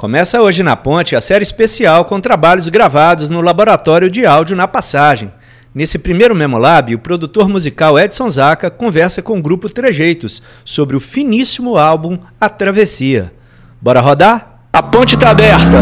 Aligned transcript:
Começa 0.00 0.40
hoje 0.40 0.62
na 0.62 0.76
Ponte 0.76 1.14
a 1.14 1.20
série 1.20 1.42
especial 1.42 2.06
com 2.06 2.18
trabalhos 2.18 2.70
gravados 2.70 3.28
no 3.28 3.42
Laboratório 3.42 4.08
de 4.08 4.24
Áudio 4.24 4.56
na 4.56 4.66
Passagem. 4.66 5.30
Nesse 5.74 5.98
primeiro 5.98 6.34
Memolab, 6.34 6.94
o 6.94 6.98
produtor 6.98 7.50
musical 7.50 7.98
Edson 7.98 8.26
Zaca 8.30 8.70
conversa 8.70 9.20
com 9.20 9.38
o 9.38 9.42
grupo 9.42 9.68
Trejeitos 9.68 10.42
sobre 10.64 10.96
o 10.96 11.00
finíssimo 11.00 11.76
álbum 11.76 12.16
A 12.40 12.48
Travessia. 12.48 13.30
Bora 13.78 14.00
rodar? 14.00 14.62
A 14.72 14.82
ponte 14.82 15.16
está 15.16 15.32
aberta! 15.32 15.76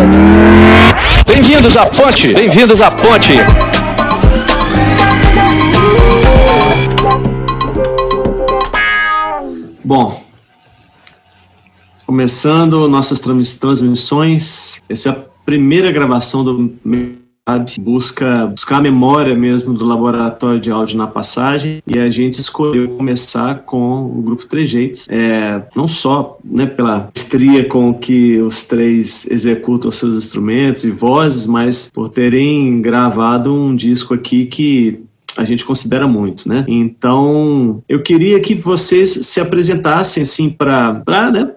Bem-vindos 1.25 1.77
à 1.77 1.87
ponte! 1.87 2.35
Bem-vindos 2.35 2.83
à 2.83 2.91
ponte! 2.91 3.35
Bom, 9.85 10.28
começando 12.09 12.89
nossas 12.89 13.21
transmissões, 13.21 14.81
essa 14.89 15.11
é 15.11 15.13
a 15.13 15.25
primeira 15.45 15.93
gravação 15.93 16.43
do 16.43 16.73
busca 17.81 18.47
buscar 18.47 18.77
a 18.77 18.81
memória 18.81 19.35
mesmo 19.35 19.73
do 19.73 19.85
laboratório 19.85 20.61
de 20.61 20.71
áudio 20.71 20.97
na 20.97 21.07
passagem. 21.07 21.83
E 21.87 21.99
a 21.99 22.11
gente 22.11 22.41
escolheu 22.41 22.89
começar 22.91 23.61
com 23.61 24.07
o 24.07 24.23
grupo 24.23 24.47
Trejeitos, 24.47 25.07
é, 25.09 25.63
não 25.75 25.89
só 25.89 26.39
né, 26.45 26.67
pela 26.67 27.11
estria 27.15 27.65
com 27.65 27.93
que 27.95 28.39
os 28.39 28.65
três 28.65 29.27
executam 29.31 29.91
seus 29.91 30.25
instrumentos 30.25 30.85
e 30.85 30.91
vozes, 30.91 31.47
mas 31.47 31.91
por 31.91 32.09
terem 32.09 32.81
gravado 32.83 33.53
um 33.53 33.75
disco 33.75 34.15
aqui 34.15 34.47
que 34.47 35.08
a 35.39 35.45
gente 35.45 35.65
considera 35.65 36.07
muito, 36.07 36.49
né? 36.49 36.65
Então, 36.67 37.83
eu 37.89 38.03
queria 38.03 38.41
que 38.41 38.55
vocês 38.55 39.11
se 39.11 39.41
apresentassem, 39.41 40.23
assim, 40.23 40.51
para 40.51 41.03
né, 41.33 41.49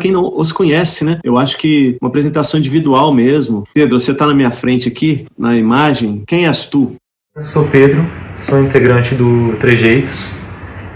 quem 0.00 0.10
não 0.10 0.32
os 0.36 0.52
conhece, 0.52 1.04
né? 1.04 1.18
Eu 1.22 1.36
acho 1.36 1.58
que 1.58 1.96
uma 2.00 2.08
apresentação 2.08 2.58
individual 2.58 3.12
mesmo. 3.12 3.64
Pedro, 3.74 4.00
você 4.00 4.12
está 4.12 4.26
na 4.26 4.34
minha 4.34 4.50
frente 4.50 4.88
aqui, 4.88 5.26
na 5.38 5.56
imagem. 5.56 6.24
Quem 6.26 6.46
és 6.46 6.64
tu? 6.64 6.96
Eu 7.36 7.42
sou 7.42 7.68
Pedro, 7.68 8.04
sou 8.34 8.62
integrante 8.62 9.14
do 9.14 9.54
Trejeitos. 9.60 10.34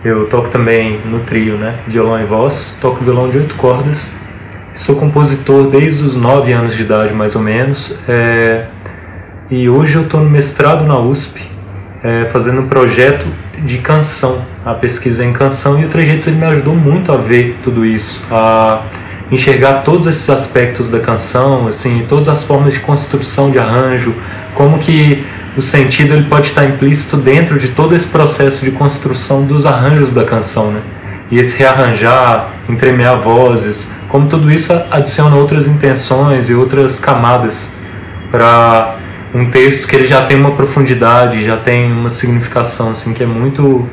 Eu 0.02 0.30
toco 0.30 0.50
também 0.50 1.06
no 1.06 1.24
trio, 1.26 1.58
né? 1.58 1.84
Violão 1.86 2.18
e 2.22 2.26
voz. 2.26 2.78
Toco 2.80 3.04
violão 3.04 3.28
de 3.28 3.36
oito 3.36 3.54
cordas. 3.56 4.16
Sou 4.74 4.96
compositor 4.96 5.68
desde 5.68 6.02
os 6.02 6.16
nove 6.16 6.52
anos 6.52 6.74
de 6.74 6.82
idade, 6.84 7.12
mais 7.12 7.36
ou 7.36 7.42
menos. 7.42 7.98
É... 8.08 8.66
E 9.50 9.68
hoje 9.68 9.96
eu 9.96 10.04
estou 10.04 10.20
no 10.20 10.30
mestrado 10.30 10.86
na 10.86 10.98
USP 10.98 11.50
é, 12.02 12.30
fazendo 12.32 12.62
um 12.62 12.68
projeto 12.68 13.26
de 13.64 13.78
canção, 13.78 14.42
a 14.64 14.74
pesquisa 14.74 15.24
em 15.24 15.32
canção, 15.32 15.80
e 15.80 15.84
o 15.84 15.88
Trejeitos 15.88 16.26
ele 16.26 16.36
me 16.36 16.46
ajudou 16.46 16.74
muito 16.74 17.12
a 17.12 17.18
ver 17.18 17.58
tudo 17.62 17.84
isso, 17.84 18.24
a 18.30 18.86
enxergar 19.30 19.82
todos 19.82 20.06
esses 20.06 20.28
aspectos 20.28 20.90
da 20.90 21.00
canção, 21.00 21.68
assim, 21.68 22.04
todas 22.08 22.28
as 22.28 22.42
formas 22.42 22.72
de 22.72 22.80
construção 22.80 23.50
de 23.50 23.58
arranjo, 23.58 24.14
como 24.54 24.78
que 24.78 25.24
o 25.56 25.62
sentido 25.62 26.14
ele 26.14 26.24
pode 26.24 26.48
estar 26.48 26.64
implícito 26.64 27.16
dentro 27.16 27.58
de 27.58 27.70
todo 27.72 27.94
esse 27.94 28.08
processo 28.08 28.64
de 28.64 28.70
construção 28.72 29.44
dos 29.44 29.66
arranjos 29.66 30.12
da 30.12 30.24
canção, 30.24 30.72
né? 30.72 30.80
E 31.30 31.38
esse 31.38 31.56
rearranjar, 31.56 32.54
entremear 32.68 33.22
vozes, 33.22 33.88
como 34.08 34.26
tudo 34.26 34.50
isso 34.50 34.72
adiciona 34.90 35.36
outras 35.36 35.68
intenções 35.68 36.48
e 36.48 36.54
outras 36.54 36.98
camadas 36.98 37.70
para 38.32 38.99
um 39.34 39.50
texto 39.50 39.86
que 39.86 39.94
ele 39.94 40.06
já 40.06 40.24
tem 40.26 40.36
uma 40.36 40.52
profundidade, 40.52 41.44
já 41.44 41.56
tem 41.58 41.90
uma 41.92 42.10
significação 42.10 42.90
assim 42.90 43.14
que 43.14 43.22
é 43.22 43.26
muito 43.26 43.88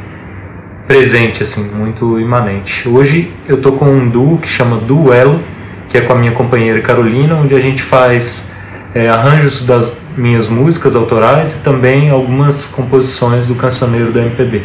presente 0.88 1.44
assim, 1.44 1.64
muito 1.64 2.20
imanente. 2.20 2.88
Hoje 2.88 3.32
eu 3.48 3.62
tô 3.62 3.74
com 3.74 3.86
um 3.86 4.10
duo 4.10 4.40
que 4.40 4.48
chama 4.48 4.78
Duelo, 4.78 5.44
que 5.90 5.98
é 5.98 6.02
com 6.02 6.14
a 6.14 6.16
minha 6.18 6.32
companheira 6.32 6.82
Carolina, 6.82 7.36
onde 7.36 7.54
a 7.54 7.60
gente 7.60 7.84
faz 7.84 8.50
é, 8.96 9.08
arranjos 9.10 9.64
das 9.66 9.94
minhas 10.18 10.50
músicas 10.50 10.96
autorais 10.96 11.54
e 11.54 11.60
também 11.60 12.10
algumas 12.10 12.66
composições 12.68 13.46
do 13.46 13.56
cancioneiro 13.56 14.12
da 14.12 14.22
MPB. 14.22 14.64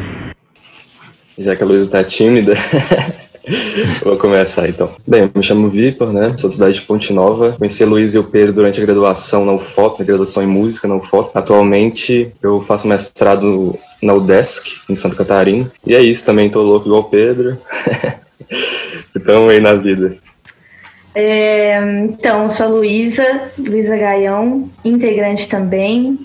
Já 1.38 1.56
que 1.56 1.62
a 1.62 1.66
Luísa 1.66 1.84
está 1.84 2.04
tímida, 2.04 2.54
Vou 4.04 4.16
começar 4.16 4.68
então. 4.68 4.94
Bem, 5.06 5.28
me 5.34 5.42
chamo 5.42 5.68
Vitor, 5.68 6.12
né? 6.12 6.34
Sou 6.38 6.48
da 6.48 6.54
cidade 6.54 6.74
de 6.74 6.82
Ponte 6.82 7.12
Nova. 7.12 7.52
Conheci 7.52 7.82
a 7.82 7.86
Luiz 7.86 8.14
e 8.14 8.18
o 8.18 8.24
Pedro 8.24 8.52
durante 8.52 8.80
a 8.80 8.84
graduação 8.84 9.44
na 9.44 9.52
UFOP, 9.52 10.04
graduação 10.04 10.42
em 10.42 10.46
música 10.46 10.86
na 10.86 10.94
UFOP. 10.94 11.32
Atualmente 11.34 12.32
eu 12.42 12.62
faço 12.62 12.86
mestrado 12.86 13.76
na 14.00 14.14
UDESC, 14.14 14.80
em 14.88 14.94
Santa 14.94 15.16
Catarina. 15.16 15.70
E 15.86 15.94
é 15.94 16.00
isso, 16.00 16.24
também 16.24 16.48
tô 16.48 16.62
louco 16.62 16.86
igual 16.86 17.02
o 17.02 17.10
Pedro. 17.10 17.58
então 19.16 19.48
aí 19.48 19.60
na 19.60 19.74
vida. 19.74 20.16
É, 21.14 21.78
então, 22.04 22.44
eu 22.44 22.50
sou 22.50 22.66
a 22.66 22.68
Luísa, 22.68 23.50
Luísa 23.58 23.96
Gaião, 23.96 24.70
integrante 24.82 25.46
também 25.46 26.18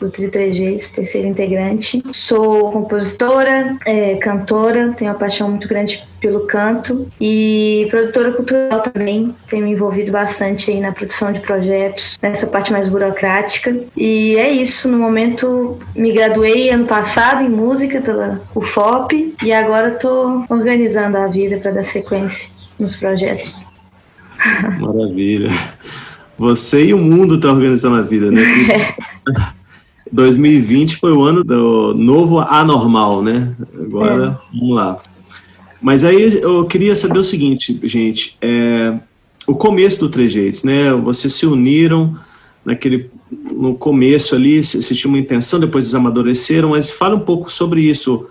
do 0.00 0.10
Tri 0.10 0.28
3Gs, 0.28 0.94
terceiro 0.94 1.28
integrante. 1.28 2.02
Sou 2.12 2.70
compositora, 2.70 3.76
é, 3.84 4.16
cantora, 4.16 4.92
tenho 4.96 5.10
uma 5.10 5.18
paixão 5.18 5.48
muito 5.48 5.68
grande 5.68 6.02
pelo 6.20 6.46
canto 6.46 7.06
e 7.20 7.86
produtora 7.90 8.32
cultural 8.32 8.80
também. 8.80 9.34
Tenho 9.48 9.64
me 9.64 9.72
envolvido 9.72 10.10
bastante 10.10 10.70
aí 10.70 10.80
na 10.80 10.92
produção 10.92 11.32
de 11.32 11.40
projetos, 11.40 12.18
nessa 12.22 12.46
parte 12.46 12.72
mais 12.72 12.88
burocrática. 12.88 13.76
E 13.96 14.36
é 14.36 14.50
isso, 14.50 14.88
no 14.88 14.98
momento 14.98 15.78
me 15.94 16.12
graduei 16.12 16.70
ano 16.70 16.86
passado 16.86 17.44
em 17.44 17.48
música 17.48 18.00
pela 18.00 18.40
UFOP 18.54 19.34
e 19.42 19.52
agora 19.52 19.88
estou 19.88 20.44
organizando 20.48 21.18
a 21.18 21.26
vida 21.26 21.58
para 21.58 21.72
dar 21.72 21.84
sequência 21.84 22.48
nos 22.78 22.96
projetos. 22.96 23.66
Maravilha. 24.80 25.50
Você 26.36 26.86
e 26.86 26.94
o 26.94 26.98
mundo 26.98 27.36
estão 27.36 27.50
tá 27.50 27.56
organizando 27.56 27.96
a 27.96 28.02
vida, 28.02 28.30
né? 28.30 28.42
2020 30.14 30.96
foi 30.96 31.12
o 31.12 31.22
ano 31.22 31.42
do 31.42 31.92
novo 31.94 32.38
anormal, 32.38 33.20
né? 33.20 33.52
Agora, 33.74 34.38
é. 34.54 34.58
vamos 34.58 34.76
lá. 34.76 34.96
Mas 35.82 36.04
aí 36.04 36.40
eu 36.40 36.64
queria 36.66 36.94
saber 36.94 37.18
o 37.18 37.24
seguinte, 37.24 37.78
gente, 37.82 38.36
é, 38.40 38.94
o 39.44 39.56
começo 39.56 39.98
do 39.98 40.08
Trejeitos, 40.08 40.62
né? 40.62 40.92
Vocês 40.92 41.34
se 41.34 41.44
uniram 41.44 42.16
naquele 42.64 43.10
no 43.30 43.74
começo 43.74 44.36
ali, 44.36 44.62
se 44.62 44.94
tinha 44.94 45.08
uma 45.08 45.18
intenção, 45.18 45.58
depois 45.58 45.86
eles 45.86 45.94
amadureceram, 45.96 46.70
mas 46.70 46.90
fala 46.90 47.16
um 47.16 47.20
pouco 47.20 47.50
sobre 47.50 47.82
isso, 47.82 48.28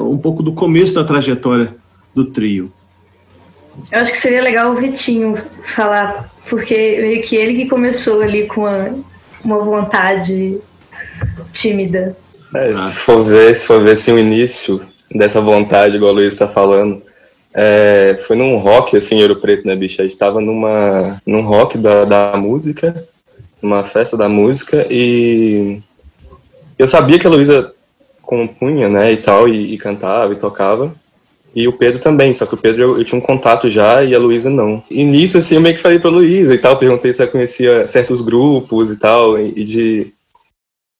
um 0.00 0.18
pouco 0.18 0.42
do 0.42 0.52
começo 0.52 0.94
da 0.94 1.04
trajetória 1.04 1.74
do 2.14 2.26
trio. 2.26 2.70
Eu 3.90 4.00
acho 4.00 4.12
que 4.12 4.18
seria 4.18 4.42
legal 4.42 4.72
o 4.72 4.76
Vitinho 4.76 5.38
falar, 5.74 6.30
porque 6.50 6.74
meio 7.00 7.22
que 7.22 7.34
ele 7.34 7.54
que 7.54 7.70
começou 7.70 8.20
ali 8.20 8.46
com 8.46 8.62
uma, 8.62 8.94
uma 9.42 9.58
vontade 9.58 10.60
tímida. 11.60 12.16
É, 12.54 12.74
se 12.74 13.00
for 13.00 13.24
ver, 13.24 13.56
se 13.56 13.66
for 13.66 13.82
ver 13.82 13.92
assim, 13.92 14.12
o 14.12 14.18
início 14.18 14.80
dessa 15.14 15.40
vontade, 15.40 15.96
igual 15.96 16.12
o 16.12 16.14
Luiz 16.14 16.32
está 16.32 16.48
falando, 16.48 17.02
é, 17.52 18.18
foi 18.26 18.36
num 18.36 18.56
rock, 18.58 18.96
assim, 18.96 19.20
Ouro 19.20 19.36
Preto, 19.36 19.66
né, 19.66 19.74
bicho? 19.74 20.00
A 20.00 20.04
gente 20.04 20.16
tava 20.16 20.40
numa, 20.40 21.20
num 21.26 21.42
rock 21.42 21.76
da, 21.76 22.04
da 22.04 22.36
música, 22.36 23.06
numa 23.60 23.84
festa 23.84 24.16
da 24.16 24.28
música, 24.28 24.86
e 24.90 25.80
eu 26.78 26.86
sabia 26.86 27.18
que 27.18 27.26
a 27.26 27.30
Luísa 27.30 27.72
compunha, 28.22 28.88
né, 28.88 29.12
e 29.12 29.16
tal, 29.16 29.48
e, 29.48 29.74
e, 29.74 29.78
cantava 29.78 30.32
e 30.32 30.36
tocava, 30.36 30.94
e 31.54 31.66
o 31.66 31.72
Pedro 31.72 32.00
também, 32.00 32.32
só 32.34 32.46
que 32.46 32.54
o 32.54 32.58
Pedro 32.58 32.82
eu, 32.82 32.98
eu 32.98 33.04
tinha 33.04 33.18
um 33.18 33.24
contato 33.24 33.70
já 33.70 34.04
e 34.04 34.14
a 34.14 34.18
Luísa 34.18 34.50
não. 34.50 34.82
E 34.90 35.02
nisso, 35.02 35.38
assim, 35.38 35.56
eu 35.56 35.60
meio 35.60 35.74
que 35.74 35.82
falei 35.82 35.98
pra 35.98 36.10
Luísa 36.10 36.54
e 36.54 36.58
tal, 36.58 36.76
perguntei 36.76 37.12
se 37.12 37.22
ela 37.22 37.30
conhecia 37.30 37.86
certos 37.86 38.20
grupos 38.20 38.92
e 38.92 38.96
tal, 38.96 39.38
e, 39.38 39.52
e 39.56 39.64
de 39.64 40.12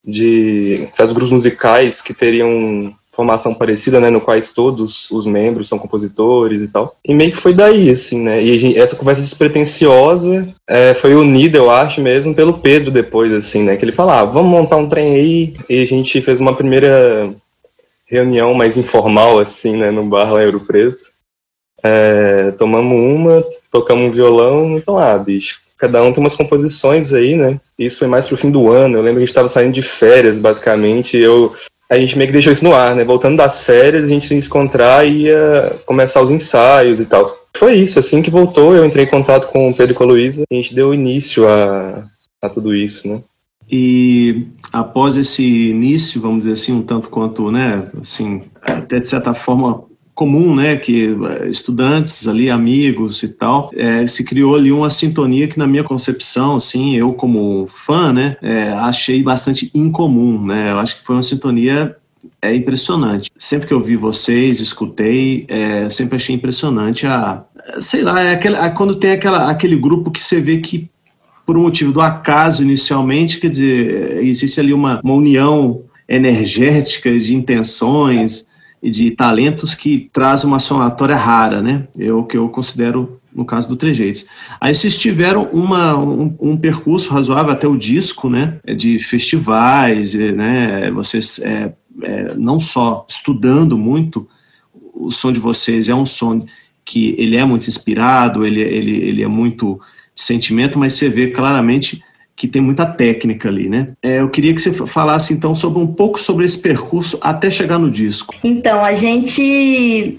de 0.05 0.87
certos 0.93 1.13
grupos 1.13 1.31
musicais 1.31 2.01
que 2.01 2.13
teriam 2.13 2.93
formação 3.19 3.53
parecida, 3.53 3.99
né, 3.99 4.09
no 4.09 4.21
quais 4.21 4.53
todos 4.53 5.11
os 5.11 5.25
membros 5.25 5.67
são 5.67 5.77
compositores 5.77 6.61
e 6.61 6.69
tal. 6.69 6.95
E 7.03 7.13
meio 7.13 7.31
que 7.31 7.41
foi 7.41 7.53
daí, 7.53 7.89
assim, 7.89 8.21
né, 8.21 8.41
e 8.41 8.77
essa 8.77 8.95
conversa 8.95 9.21
despretensiosa 9.21 10.47
é, 10.65 10.93
foi 10.93 11.13
unida, 11.15 11.57
eu 11.57 11.69
acho 11.69 11.99
mesmo, 11.99 12.33
pelo 12.33 12.59
Pedro 12.59 12.89
depois, 12.89 13.33
assim, 13.33 13.63
né, 13.63 13.75
que 13.75 13.83
ele 13.83 13.91
falava, 13.91 14.21
ah, 14.21 14.33
vamos 14.33 14.49
montar 14.49 14.77
um 14.77 14.87
trem 14.87 15.15
aí, 15.15 15.53
e 15.69 15.83
a 15.83 15.85
gente 15.85 16.21
fez 16.21 16.39
uma 16.39 16.55
primeira 16.55 17.29
reunião 18.05 18.53
mais 18.53 18.77
informal, 18.77 19.37
assim, 19.37 19.75
né, 19.75 19.91
no 19.91 20.05
bar 20.05 20.31
lá 20.31 20.41
em 20.41 20.45
Ouro 20.45 20.61
Preto. 20.61 21.09
É, 21.83 22.51
tomamos 22.51 22.93
uma, 22.93 23.43
tocamos 23.71 24.07
um 24.07 24.11
violão, 24.11 24.77
então, 24.77 24.97
ah, 24.97 25.17
bicho, 25.17 25.61
cada 25.77 26.03
um 26.03 26.11
tem 26.11 26.21
umas 26.21 26.35
composições 26.35 27.13
aí, 27.13 27.35
né? 27.35 27.59
Isso 27.77 27.99
foi 27.99 28.07
mais 28.07 28.27
pro 28.27 28.37
fim 28.37 28.51
do 28.51 28.69
ano. 28.69 28.97
Eu 28.97 29.01
lembro 29.01 29.15
que 29.15 29.23
a 29.23 29.25
gente 29.25 29.29
estava 29.29 29.47
saindo 29.47 29.73
de 29.73 29.81
férias, 29.81 30.37
basicamente. 30.37 31.17
eu 31.17 31.53
a 31.89 31.97
gente 31.97 32.15
meio 32.17 32.27
que 32.27 32.33
deixou 32.33 32.53
isso 32.53 32.63
no 32.63 32.75
ar, 32.75 32.95
né? 32.95 33.03
Voltando 33.03 33.37
das 33.37 33.63
férias, 33.63 34.03
a 34.03 34.07
gente 34.07 34.27
se 34.27 34.35
encontrar 34.35 35.07
e 35.07 35.23
ia 35.23 35.75
começar 35.87 36.21
os 36.21 36.29
ensaios 36.29 36.99
e 36.99 37.05
tal. 37.05 37.35
Foi 37.57 37.73
isso, 37.73 37.97
assim 37.97 38.21
que 38.21 38.29
voltou, 38.29 38.75
eu 38.75 38.85
entrei 38.85 39.05
em 39.05 39.09
contato 39.09 39.47
com 39.47 39.69
o 39.69 39.75
Pedro 39.75 39.93
e 39.93 39.95
com 39.95 40.03
a 40.03 40.07
Luísa, 40.07 40.43
a 40.51 40.55
gente 40.55 40.75
deu 40.75 40.93
início 40.93 41.47
a, 41.47 42.03
a 42.41 42.49
tudo 42.49 42.75
isso, 42.75 43.07
né? 43.07 43.23
E 43.71 44.47
após 44.71 45.17
esse 45.17 45.69
início, 45.69 46.21
vamos 46.21 46.39
dizer 46.39 46.53
assim, 46.53 46.73
um 46.73 46.83
tanto 46.83 47.09
quanto, 47.09 47.51
né, 47.51 47.87
assim, 47.99 48.41
até 48.61 48.99
de 48.99 49.07
certa 49.07 49.33
forma 49.33 49.83
comum, 50.19 50.53
né, 50.53 50.75
que 50.75 51.15
eh, 51.29 51.47
estudantes 51.47 52.27
ali, 52.27 52.49
amigos 52.49 53.23
e 53.23 53.29
tal, 53.29 53.71
é, 53.73 54.05
se 54.05 54.25
criou 54.25 54.53
ali 54.53 54.69
uma 54.69 54.89
sintonia 54.89 55.47
que 55.47 55.57
na 55.57 55.65
minha 55.65 55.81
concepção, 55.81 56.57
assim, 56.57 56.93
eu 56.97 57.13
como 57.13 57.65
fã, 57.67 58.11
né, 58.11 58.35
é, 58.41 58.67
achei 58.73 59.23
bastante 59.23 59.71
incomum, 59.73 60.45
né, 60.45 60.71
eu 60.71 60.79
acho 60.79 60.97
que 60.97 61.05
foi 61.05 61.15
uma 61.15 61.23
sintonia 61.23 61.95
é 62.41 62.53
impressionante. 62.53 63.31
Sempre 63.37 63.69
que 63.69 63.73
eu 63.73 63.79
vi 63.79 63.95
vocês, 63.95 64.59
escutei, 64.59 65.45
é, 65.47 65.89
sempre 65.89 66.17
achei 66.17 66.35
impressionante 66.35 67.07
a, 67.07 67.45
sei 67.79 68.01
lá, 68.01 68.21
é 68.21 68.33
aquele, 68.33 68.57
quando 68.71 68.95
tem 68.95 69.11
aquela, 69.11 69.49
aquele 69.49 69.77
grupo 69.77 70.11
que 70.11 70.21
você 70.21 70.41
vê 70.41 70.57
que 70.57 70.89
por 71.45 71.57
um 71.57 71.61
motivo 71.61 71.93
do 71.93 72.01
acaso 72.01 72.61
inicialmente, 72.61 73.39
quer 73.39 73.49
dizer, 73.49 74.21
existe 74.21 74.59
ali 74.59 74.73
uma, 74.73 74.99
uma 75.01 75.13
união 75.13 75.81
energética 76.09 77.17
de 77.17 77.33
intenções 77.33 78.48
de 78.81 79.11
talentos 79.11 79.75
que 79.75 80.09
traz 80.13 80.43
uma 80.43 80.59
sonatória 80.59 81.15
rara, 81.15 81.61
né? 81.61 81.87
É 81.99 82.11
o 82.11 82.23
que 82.23 82.37
eu 82.37 82.47
considero 82.49 83.19
no 83.33 83.45
caso 83.45 83.67
do 83.67 83.75
Trejeitos. 83.75 84.25
Aí 84.59 84.73
vocês 84.73 84.97
tiveram 84.97 85.43
uma, 85.51 85.97
um, 85.97 86.35
um, 86.39 86.57
percurso 86.57 87.11
razoável 87.11 87.51
até 87.51 87.67
o 87.67 87.77
disco, 87.77 88.29
né? 88.29 88.59
De 88.77 88.99
festivais, 88.99 90.13
né? 90.13 90.89
Vocês 90.91 91.39
é, 91.39 91.73
é, 92.01 92.33
não 92.35 92.59
só 92.59 93.05
estudando 93.07 93.77
muito, 93.77 94.27
o 94.93 95.11
som 95.11 95.31
de 95.31 95.39
vocês 95.39 95.89
é 95.89 95.95
um 95.95 96.05
som 96.05 96.45
que 96.83 97.15
ele 97.17 97.37
é 97.37 97.45
muito 97.45 97.67
inspirado, 97.67 98.45
ele, 98.45 98.61
ele, 98.61 98.97
ele 98.97 99.23
é 99.23 99.27
muito 99.27 99.79
sentimento, 100.15 100.79
mas 100.79 100.93
você 100.93 101.07
vê 101.07 101.29
claramente 101.29 102.03
que 102.39 102.47
tem 102.47 102.61
muita 102.61 102.85
técnica 102.85 103.49
ali, 103.49 103.67
né? 103.67 103.89
É, 104.01 104.21
eu 104.21 104.29
queria 104.29 104.55
que 104.55 104.61
você 104.61 104.71
falasse 104.71 105.33
então 105.33 105.53
sobre 105.53 105.77
um 105.77 105.87
pouco 105.87 106.17
sobre 106.17 106.45
esse 106.45 106.61
percurso 106.61 107.17
até 107.19 107.51
chegar 107.51 107.77
no 107.77 107.91
disco. 107.91 108.33
Então, 108.41 108.81
a 108.81 108.93
gente 108.93 110.17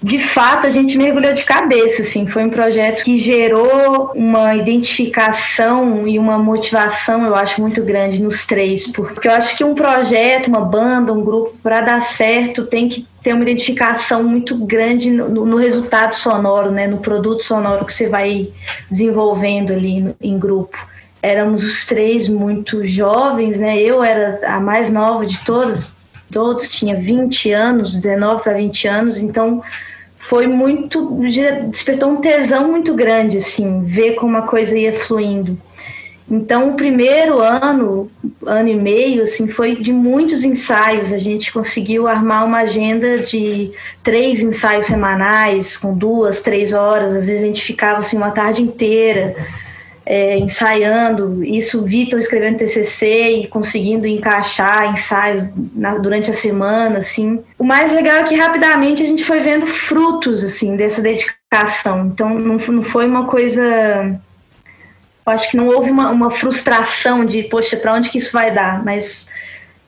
de 0.00 0.18
fato 0.18 0.66
a 0.66 0.70
gente 0.70 0.96
mergulhou 0.98 1.32
de 1.32 1.44
cabeça, 1.44 2.02
assim, 2.02 2.26
foi 2.26 2.44
um 2.44 2.50
projeto 2.50 3.02
que 3.02 3.16
gerou 3.18 4.12
uma 4.14 4.54
identificação 4.54 6.06
e 6.06 6.18
uma 6.18 6.38
motivação, 6.38 7.24
eu 7.24 7.34
acho, 7.34 7.60
muito 7.62 7.82
grande 7.82 8.22
nos 8.22 8.44
três, 8.44 8.86
porque 8.86 9.26
eu 9.26 9.32
acho 9.32 9.56
que 9.56 9.64
um 9.64 9.74
projeto, 9.74 10.48
uma 10.48 10.60
banda, 10.60 11.14
um 11.14 11.24
grupo, 11.24 11.56
para 11.62 11.80
dar 11.80 12.02
certo, 12.02 12.66
tem 12.66 12.90
que 12.90 13.06
ter 13.22 13.32
uma 13.32 13.42
identificação 13.42 14.22
muito 14.22 14.54
grande 14.54 15.10
no, 15.10 15.46
no, 15.46 15.56
resultado 15.56 16.14
sonoro, 16.14 16.70
né, 16.70 16.86
no 16.86 16.98
produto 16.98 17.42
sonoro 17.42 17.86
que 17.86 17.92
você 17.92 18.06
vai 18.06 18.48
desenvolvendo 18.88 19.72
ali 19.72 20.00
no, 20.00 20.14
em 20.20 20.38
grupo 20.38 20.78
éramos 21.22 21.64
os 21.64 21.86
três 21.86 22.28
muito 22.28 22.86
jovens, 22.86 23.58
né? 23.58 23.78
Eu 23.80 24.02
era 24.02 24.40
a 24.46 24.60
mais 24.60 24.90
nova 24.90 25.26
de 25.26 25.38
todas, 25.44 25.92
todos 26.30 26.68
tinha 26.68 26.96
20 26.96 27.52
anos, 27.52 27.94
19 27.94 28.42
para 28.42 28.54
20 28.54 28.88
anos, 28.88 29.18
então 29.18 29.62
foi 30.18 30.46
muito 30.46 31.18
despertou 31.70 32.10
um 32.10 32.20
tesão 32.20 32.68
muito 32.68 32.94
grande 32.94 33.38
assim, 33.38 33.82
ver 33.84 34.14
como 34.14 34.36
a 34.36 34.42
coisa 34.42 34.78
ia 34.78 34.98
fluindo. 34.98 35.58
Então, 36.30 36.68
o 36.68 36.74
primeiro 36.74 37.40
ano, 37.40 38.10
ano 38.44 38.68
e 38.68 38.74
meio, 38.74 39.22
assim, 39.22 39.48
foi 39.48 39.76
de 39.76 39.94
muitos 39.94 40.44
ensaios. 40.44 41.10
A 41.10 41.16
gente 41.16 41.50
conseguiu 41.50 42.06
armar 42.06 42.44
uma 42.44 42.58
agenda 42.58 43.20
de 43.20 43.72
três 44.02 44.42
ensaios 44.42 44.84
semanais, 44.84 45.78
com 45.78 45.96
duas, 45.96 46.42
três 46.42 46.74
horas. 46.74 47.16
Às 47.16 47.26
vezes 47.28 47.42
a 47.42 47.46
gente 47.46 47.64
ficava 47.64 48.00
assim 48.00 48.18
uma 48.18 48.30
tarde 48.30 48.60
inteira 48.60 49.34
é, 50.10 50.38
ensaiando, 50.38 51.44
isso 51.44 51.84
Vitor 51.84 52.18
escrevendo 52.18 52.56
TCC 52.56 53.42
e 53.42 53.46
conseguindo 53.46 54.06
encaixar 54.06 54.90
ensaios 54.90 55.44
na, 55.74 55.98
durante 55.98 56.30
a 56.30 56.34
semana, 56.34 57.00
assim. 57.00 57.44
O 57.58 57.62
mais 57.62 57.92
legal 57.92 58.16
é 58.16 58.24
que 58.24 58.34
rapidamente 58.34 59.02
a 59.02 59.06
gente 59.06 59.22
foi 59.22 59.40
vendo 59.40 59.66
frutos, 59.66 60.42
assim, 60.42 60.76
dessa 60.76 61.02
dedicação. 61.02 62.06
Então, 62.06 62.30
não, 62.30 62.56
não 62.56 62.82
foi 62.82 63.06
uma 63.06 63.26
coisa... 63.26 64.18
Acho 65.26 65.50
que 65.50 65.58
não 65.58 65.68
houve 65.68 65.90
uma, 65.90 66.10
uma 66.10 66.30
frustração 66.30 67.22
de, 67.22 67.42
poxa, 67.42 67.76
para 67.76 67.92
onde 67.92 68.08
que 68.08 68.16
isso 68.16 68.32
vai 68.32 68.50
dar? 68.50 68.82
Mas 68.82 69.30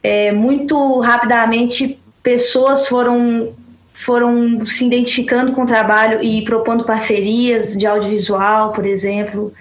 é, 0.02 0.32
muito 0.32 1.00
rapidamente 1.00 1.98
pessoas 2.22 2.86
foram 2.86 3.54
foram 3.94 4.66
se 4.66 4.86
identificando 4.86 5.52
com 5.52 5.62
o 5.62 5.66
trabalho 5.66 6.22
e 6.22 6.42
propondo 6.42 6.84
parcerias 6.84 7.76
de 7.76 7.86
audiovisual, 7.86 8.72
por 8.72 8.84
exemplo. 8.84 9.52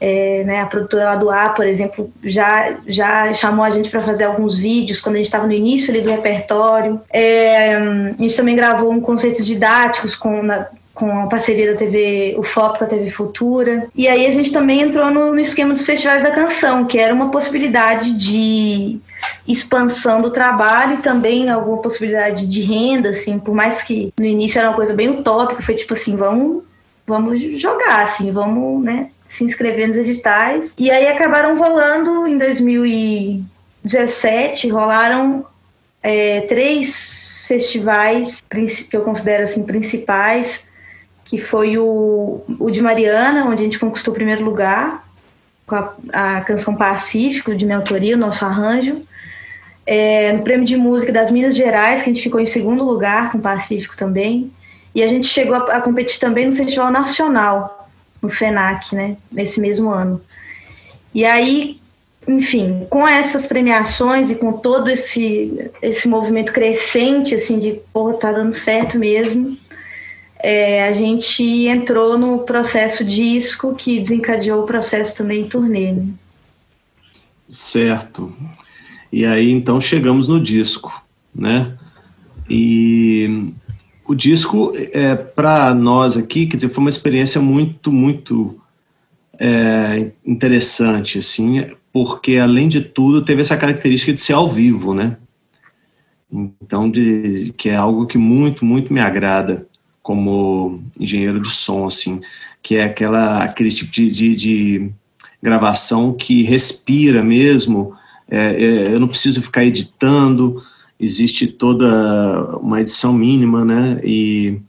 É, 0.00 0.44
né, 0.44 0.60
a 0.60 0.66
produtora 0.66 1.04
lá 1.06 1.16
do 1.16 1.28
A, 1.28 1.48
por 1.48 1.66
exemplo, 1.66 2.10
já, 2.22 2.76
já 2.86 3.32
chamou 3.32 3.64
a 3.64 3.70
gente 3.70 3.90
para 3.90 4.02
fazer 4.02 4.24
alguns 4.24 4.56
vídeos 4.56 5.00
quando 5.00 5.16
a 5.16 5.18
gente 5.18 5.26
estava 5.26 5.46
no 5.46 5.52
início 5.52 5.90
ali 5.90 6.00
do 6.00 6.10
repertório. 6.10 7.00
É, 7.10 7.74
a 7.74 8.14
gente 8.16 8.36
também 8.36 8.54
gravou 8.54 8.92
um 8.92 9.00
conceitos 9.00 9.44
didáticos 9.44 10.14
com, 10.14 10.40
na, 10.42 10.68
com 10.94 11.22
a 11.22 11.26
parceria 11.26 11.72
da 11.72 11.78
TV 11.78 12.34
UFOP 12.38 12.78
com 12.78 12.84
a 12.84 12.88
TV 12.88 13.10
Futura. 13.10 13.88
E 13.94 14.08
aí 14.08 14.26
a 14.26 14.30
gente 14.32 14.52
também 14.52 14.82
entrou 14.82 15.10
no, 15.10 15.32
no 15.32 15.40
esquema 15.40 15.72
dos 15.72 15.86
festivais 15.86 16.22
da 16.22 16.30
canção, 16.30 16.84
que 16.84 16.98
era 16.98 17.14
uma 17.14 17.30
possibilidade 17.30 18.12
de 18.12 19.00
expansão 19.46 20.20
do 20.20 20.30
trabalho 20.30 20.94
e 20.94 21.02
também 21.02 21.48
alguma 21.50 21.78
possibilidade 21.78 22.46
de 22.46 22.62
renda, 22.62 23.10
assim, 23.10 23.38
por 23.38 23.54
mais 23.54 23.82
que 23.82 24.12
no 24.18 24.24
início 24.24 24.58
era 24.58 24.68
uma 24.68 24.76
coisa 24.76 24.92
bem 24.92 25.08
utópica, 25.08 25.62
foi 25.62 25.74
tipo 25.74 25.94
assim, 25.94 26.16
vamos, 26.16 26.62
vamos 27.06 27.40
jogar, 27.60 28.02
assim, 28.02 28.30
vamos, 28.30 28.82
né, 28.84 29.08
se 29.28 29.44
inscrever 29.44 29.86
nos 29.88 29.96
editais. 29.96 30.74
E 30.78 30.90
aí 30.90 31.06
acabaram 31.06 31.58
rolando 31.58 32.26
em 32.26 32.38
2017, 32.38 34.70
rolaram 34.70 35.44
é, 36.02 36.40
três 36.42 37.44
festivais 37.46 38.42
que 38.88 38.96
eu 38.96 39.02
considero 39.02 39.44
assim 39.44 39.62
principais, 39.62 40.60
que 41.24 41.40
foi 41.40 41.76
o, 41.76 42.42
o 42.58 42.70
de 42.70 42.80
Mariana, 42.80 43.44
onde 43.44 43.60
a 43.60 43.64
gente 43.64 43.78
conquistou 43.78 44.12
o 44.12 44.14
primeiro 44.14 44.42
lugar, 44.44 45.06
com 45.66 45.76
a, 45.76 45.94
a 46.12 46.40
canção 46.40 46.74
Pacífico, 46.74 47.54
de 47.54 47.66
minha 47.66 47.76
autoria, 47.76 48.16
o 48.16 48.18
nosso 48.18 48.44
arranjo. 48.44 49.06
É, 49.84 50.32
no 50.32 50.42
Prêmio 50.42 50.66
de 50.66 50.76
Música 50.76 51.12
das 51.12 51.30
Minas 51.30 51.56
Gerais, 51.56 52.02
que 52.02 52.10
a 52.10 52.12
gente 52.12 52.22
ficou 52.22 52.40
em 52.40 52.46
segundo 52.46 52.84
lugar 52.84 53.32
com 53.32 53.40
Pacífico 53.40 53.96
também. 53.96 54.50
E 54.94 55.02
a 55.02 55.08
gente 55.08 55.26
chegou 55.26 55.56
a, 55.56 55.76
a 55.76 55.80
competir 55.80 56.18
também 56.18 56.48
no 56.48 56.56
Festival 56.56 56.90
Nacional, 56.90 57.77
no 58.22 58.30
FENAC, 58.30 58.94
né, 58.94 59.16
nesse 59.30 59.60
mesmo 59.60 59.90
ano. 59.90 60.20
E 61.14 61.24
aí, 61.24 61.80
enfim, 62.26 62.86
com 62.90 63.06
essas 63.06 63.46
premiações 63.46 64.30
e 64.30 64.34
com 64.34 64.52
todo 64.52 64.90
esse, 64.90 65.70
esse 65.80 66.08
movimento 66.08 66.52
crescente, 66.52 67.34
assim, 67.34 67.58
de, 67.58 67.80
pô, 67.92 68.12
tá 68.12 68.32
dando 68.32 68.52
certo 68.52 68.98
mesmo, 68.98 69.56
é, 70.40 70.86
a 70.86 70.92
gente 70.92 71.42
entrou 71.66 72.16
no 72.18 72.40
processo 72.40 73.04
disco 73.04 73.74
que 73.74 73.98
desencadeou 73.98 74.62
o 74.62 74.66
processo 74.66 75.16
também 75.16 75.48
turnê. 75.48 75.92
Né? 75.92 76.06
Certo. 77.50 78.32
E 79.10 79.24
aí, 79.24 79.50
então, 79.50 79.80
chegamos 79.80 80.28
no 80.28 80.40
disco, 80.40 81.04
né? 81.34 81.76
E 82.48 83.52
o 84.08 84.14
disco, 84.14 84.72
é, 84.74 85.14
para 85.14 85.74
nós 85.74 86.16
aqui, 86.16 86.46
quer 86.46 86.56
dizer, 86.56 86.70
foi 86.70 86.80
uma 86.80 86.88
experiência 86.88 87.42
muito, 87.42 87.92
muito 87.92 88.58
é, 89.38 90.12
interessante, 90.24 91.18
assim, 91.18 91.66
porque, 91.92 92.38
além 92.38 92.70
de 92.70 92.80
tudo, 92.80 93.22
teve 93.22 93.42
essa 93.42 93.54
característica 93.54 94.10
de 94.10 94.20
ser 94.22 94.32
ao 94.32 94.48
vivo, 94.48 94.94
né? 94.94 95.18
Então, 96.32 96.90
de, 96.90 97.52
que 97.54 97.68
é 97.68 97.76
algo 97.76 98.06
que 98.06 98.16
muito, 98.16 98.64
muito 98.64 98.94
me 98.94 99.00
agrada 99.00 99.66
como 100.02 100.82
engenheiro 100.98 101.38
de 101.38 101.50
som, 101.50 101.86
assim, 101.86 102.22
que 102.62 102.76
é 102.76 102.84
aquela, 102.84 103.44
aquele 103.44 103.70
tipo 103.70 103.90
de, 103.92 104.10
de, 104.10 104.34
de 104.34 104.90
gravação 105.42 106.14
que 106.14 106.42
respira 106.44 107.22
mesmo, 107.22 107.94
é, 108.30 108.54
é, 108.54 108.94
eu 108.94 108.98
não 108.98 109.08
preciso 109.08 109.42
ficar 109.42 109.66
editando, 109.66 110.62
existe 110.98 111.46
toda 111.46 112.56
uma 112.56 112.80
edição 112.80 113.12
mínima, 113.12 113.64
né? 113.64 114.00
E 114.02 114.60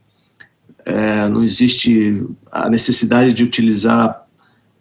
é, 0.86 1.28
não 1.28 1.44
existe 1.44 2.26
a 2.52 2.70
necessidade 2.70 3.34
de 3.34 3.44
utilizar 3.44 4.26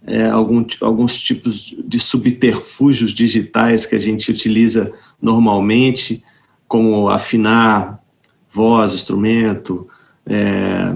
é, 0.06 0.28
algum, 0.28 0.64
alguns 0.80 1.18
tipos 1.20 1.74
de 1.84 1.98
subterfúgios 1.98 3.12
digitais 3.12 3.84
que 3.84 3.94
a 3.94 3.98
gente 3.98 4.30
utiliza 4.30 4.92
normalmente, 5.20 6.22
como 6.66 7.08
afinar 7.08 8.00
voz, 8.50 8.94
instrumento, 8.94 9.88
é, 10.26 10.94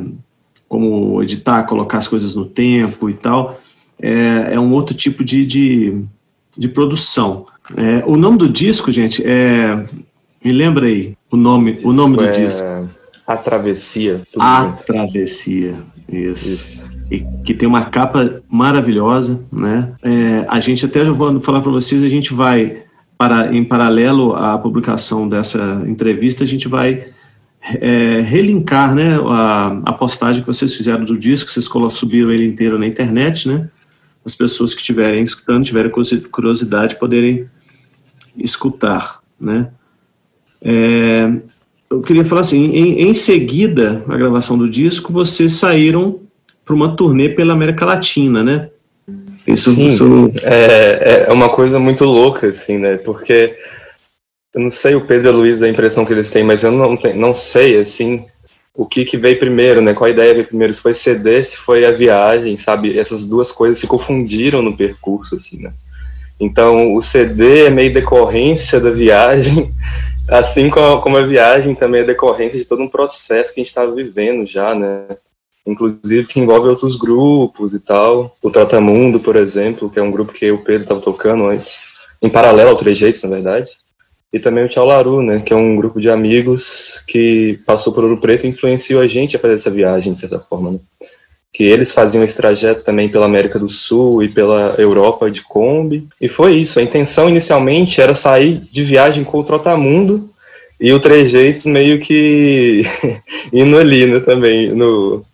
como 0.69 1.23
editar, 1.23 1.65
colocar 1.65 1.99
as 1.99 2.09
coisas 2.09 2.35
no 2.35 2.47
tempo 2.47 3.11
e 3.11 3.15
tal, 3.15 3.61
é, 4.01 4.55
é 4.55 4.61
um 4.61 4.73
outro 4.73 4.97
tipo 4.97 5.23
de, 5.23 5.45
de, 5.45 6.05
de 6.57 6.69
produção. 6.69 7.47
É, 7.77 8.03
o 8.07 8.17
nome 8.17 8.39
do 8.39 8.49
disco, 8.49 8.91
gente, 8.91 9.23
é 9.25 9.85
me 10.45 10.53
lembra 10.53 10.87
aí 10.87 11.17
o 11.31 11.37
nome, 11.37 11.79
o 11.83 11.93
nome 11.93 12.17
do 12.17 12.25
é 12.25 12.33
disco. 12.33 12.67
A 13.27 13.37
Travessia. 13.37 14.23
A 14.39 14.63
junto. 14.63 14.87
Travessia, 14.87 15.79
isso. 16.09 16.49
isso. 16.49 16.93
E 17.11 17.21
que 17.45 17.55
tem 17.55 17.69
uma 17.69 17.85
capa 17.85 18.43
maravilhosa, 18.49 19.45
né? 19.53 19.93
É, 20.03 20.47
a 20.49 20.61
gente 20.61 20.85
até 20.85 21.05
já 21.05 21.13
vou 21.13 21.41
falar 21.41 21.61
para 21.61 21.71
vocês, 21.71 22.03
a 22.03 22.09
gente 22.09 22.33
vai 22.35 22.83
para 23.17 23.55
em 23.55 23.63
paralelo 23.63 24.35
à 24.35 24.59
publicação 24.59 25.29
dessa 25.29 25.83
entrevista, 25.87 26.43
a 26.43 26.47
gente 26.47 26.67
vai 26.67 27.07
é, 27.81 28.21
relinkar 28.21 28.95
né, 28.95 29.17
a, 29.29 29.81
a, 29.85 29.93
postagem 29.93 30.43
que 30.43 30.47
vocês 30.47 30.75
fizeram 30.75 31.05
do 31.05 31.17
disco, 31.17 31.51
vocês 31.51 31.69
subiram 31.91 32.33
ele 32.33 32.47
inteiro 32.47 32.79
na 32.79 32.87
internet, 32.87 33.49
né? 33.49 33.71
As 34.25 34.35
pessoas 34.35 34.73
que 34.75 34.81
estiverem 34.81 35.23
escutando, 35.23 35.65
tiverem 35.65 35.91
curiosidade, 36.31 36.99
poderem 36.99 37.47
escutar, 38.37 39.21
né? 39.41 39.69
É, 40.65 41.31
eu 41.91 42.01
queria 42.01 42.25
falar 42.25 42.43
assim, 42.43 42.65
em, 42.75 43.09
em 43.09 43.15
seguida 43.15 44.03
a 44.09 44.17
gravação 44.17 44.57
do 44.57 44.69
disco, 44.69 45.13
vocês 45.13 45.55
saíram 45.55 46.21
para 46.65 46.75
uma 46.75 46.97
turnê 46.97 47.29
pela 47.29 47.53
América 47.53 47.85
Latina, 47.85 48.43
né? 48.43 48.71
Isso, 49.47 49.75
Sim, 49.75 49.87
isso... 49.87 50.33
É, 50.43 51.27
é 51.29 51.33
uma 51.33 51.49
coisa 51.49 51.79
muito 51.79 52.05
louca, 52.05 52.47
assim, 52.49 52.79
né? 52.79 52.97
Porque 52.97 53.57
eu 54.55 54.61
não 54.61 54.71
sei 54.71 54.95
o 54.95 55.07
Pedro 55.07 55.29
e 55.29 55.31
a 55.31 55.33
Luiz 55.33 55.63
a 55.63 55.69
impressão 55.69 56.05
que 56.05 56.13
eles 56.13 56.31
têm, 56.31 56.45
mas 56.45 56.63
eu 56.63 56.71
não, 56.71 56.97
não 57.17 57.35
sei, 57.35 57.79
assim, 57.79 58.25
o 58.75 58.87
que, 58.87 59.05
que 59.05 59.17
veio 59.17 59.39
primeiro, 59.39 59.81
né? 59.81 59.95
Qual 59.95 60.07
a 60.07 60.11
ideia 60.11 60.35
veio 60.35 60.47
primeiro? 60.47 60.73
Se 60.73 60.81
foi 60.81 60.95
CD, 60.95 61.43
se 61.43 61.57
foi 61.57 61.85
a 61.85 61.91
viagem, 61.91 62.57
sabe? 62.57 62.99
Essas 62.99 63.25
duas 63.27 63.51
coisas 63.51 63.79
se 63.79 63.87
confundiram 63.87 64.63
no 64.63 64.77
percurso, 64.77 65.35
assim, 65.35 65.59
né? 65.59 65.73
Então, 66.39 66.95
o 66.95 67.03
CD 67.03 67.67
é 67.67 67.71
meio 67.71 67.93
decorrência 67.93 68.81
da 68.81 68.91
viagem, 68.91 69.73
assim 70.29 70.71
como 70.71 71.17
a, 71.17 71.27
viagem 71.27 71.75
também 71.75 72.03
é 72.03 72.05
decorrência 72.05 72.59
de 72.59 72.65
todo 72.65 72.83
um 72.83 72.89
processo 72.89 73.53
que 73.53 73.61
a 73.61 73.63
gente 73.63 73.71
estava 73.71 73.93
vivendo 73.93 74.47
já, 74.47 74.75
né? 74.75 75.07
inclusive 75.67 76.27
que 76.27 76.41
envolve 76.41 76.69
outros 76.69 76.97
grupos 76.97 77.75
e 77.75 77.81
tal. 77.81 78.37
O 78.43 78.51
Tratamundo, 78.51 79.21
por 79.21 79.37
exemplo, 79.37 79.91
que 79.91 79.99
é 79.99 80.03
um 80.03 80.11
grupo 80.11 80.33
que 80.33 80.51
o 80.51 80.63
Pedro 80.63 80.83
estava 80.83 81.01
tocando 81.01 81.47
antes, 81.47 81.93
em 82.21 82.29
paralelo 82.29 82.71
ao 82.71 82.77
Trejeitos, 82.77 83.23
na 83.23 83.31
verdade. 83.31 83.71
E 84.33 84.39
também 84.39 84.65
o 84.65 84.69
Tchau 84.69 84.87
Laru, 84.87 85.23
né, 85.23 85.41
que 85.41 85.53
é 85.53 85.57
um 85.57 85.77
grupo 85.77 86.01
de 86.01 86.11
amigos 86.11 87.05
que 87.07 87.61
passou 87.67 87.93
por 87.93 88.03
Ouro 88.03 88.19
Preto 88.19 88.47
e 88.47 88.49
influenciou 88.49 89.01
a 89.01 89.07
gente 89.07 89.37
a 89.37 89.39
fazer 89.39 89.55
essa 89.55 89.71
viagem, 89.71 90.13
de 90.13 90.19
certa 90.19 90.41
forma, 90.41 90.73
né? 90.73 90.79
Que 91.53 91.65
eles 91.65 91.93
faziam 91.93 92.25
esse 92.25 92.37
trajeto 92.37 92.83
também 92.83 93.09
pela 93.09 93.27
América 93.27 93.59
do 93.59 93.69
Sul 93.69 94.23
e 94.23 94.29
pela 94.29 94.75
Europa 94.79 95.31
de 95.31 95.43
Kombi. 95.43 96.09
E 96.21 96.29
foi 96.29 96.55
isso, 96.55 96.79
a 96.79 96.83
intenção 96.83 97.29
inicialmente 97.29 98.01
era 98.01 98.15
sair 98.15 98.63
de 98.71 98.83
viagem 98.83 99.23
com 99.23 99.39
o 99.39 99.45
Trotamundo 99.45 100.31
e 100.81 100.93
o 100.93 100.99
Trejeitos 100.99 101.65
meio 101.65 102.01
que 102.01 102.83
indo 103.53 103.79
ali, 103.79 104.07
né, 104.07 104.21
também, 104.21 104.71
no, 104.71 105.25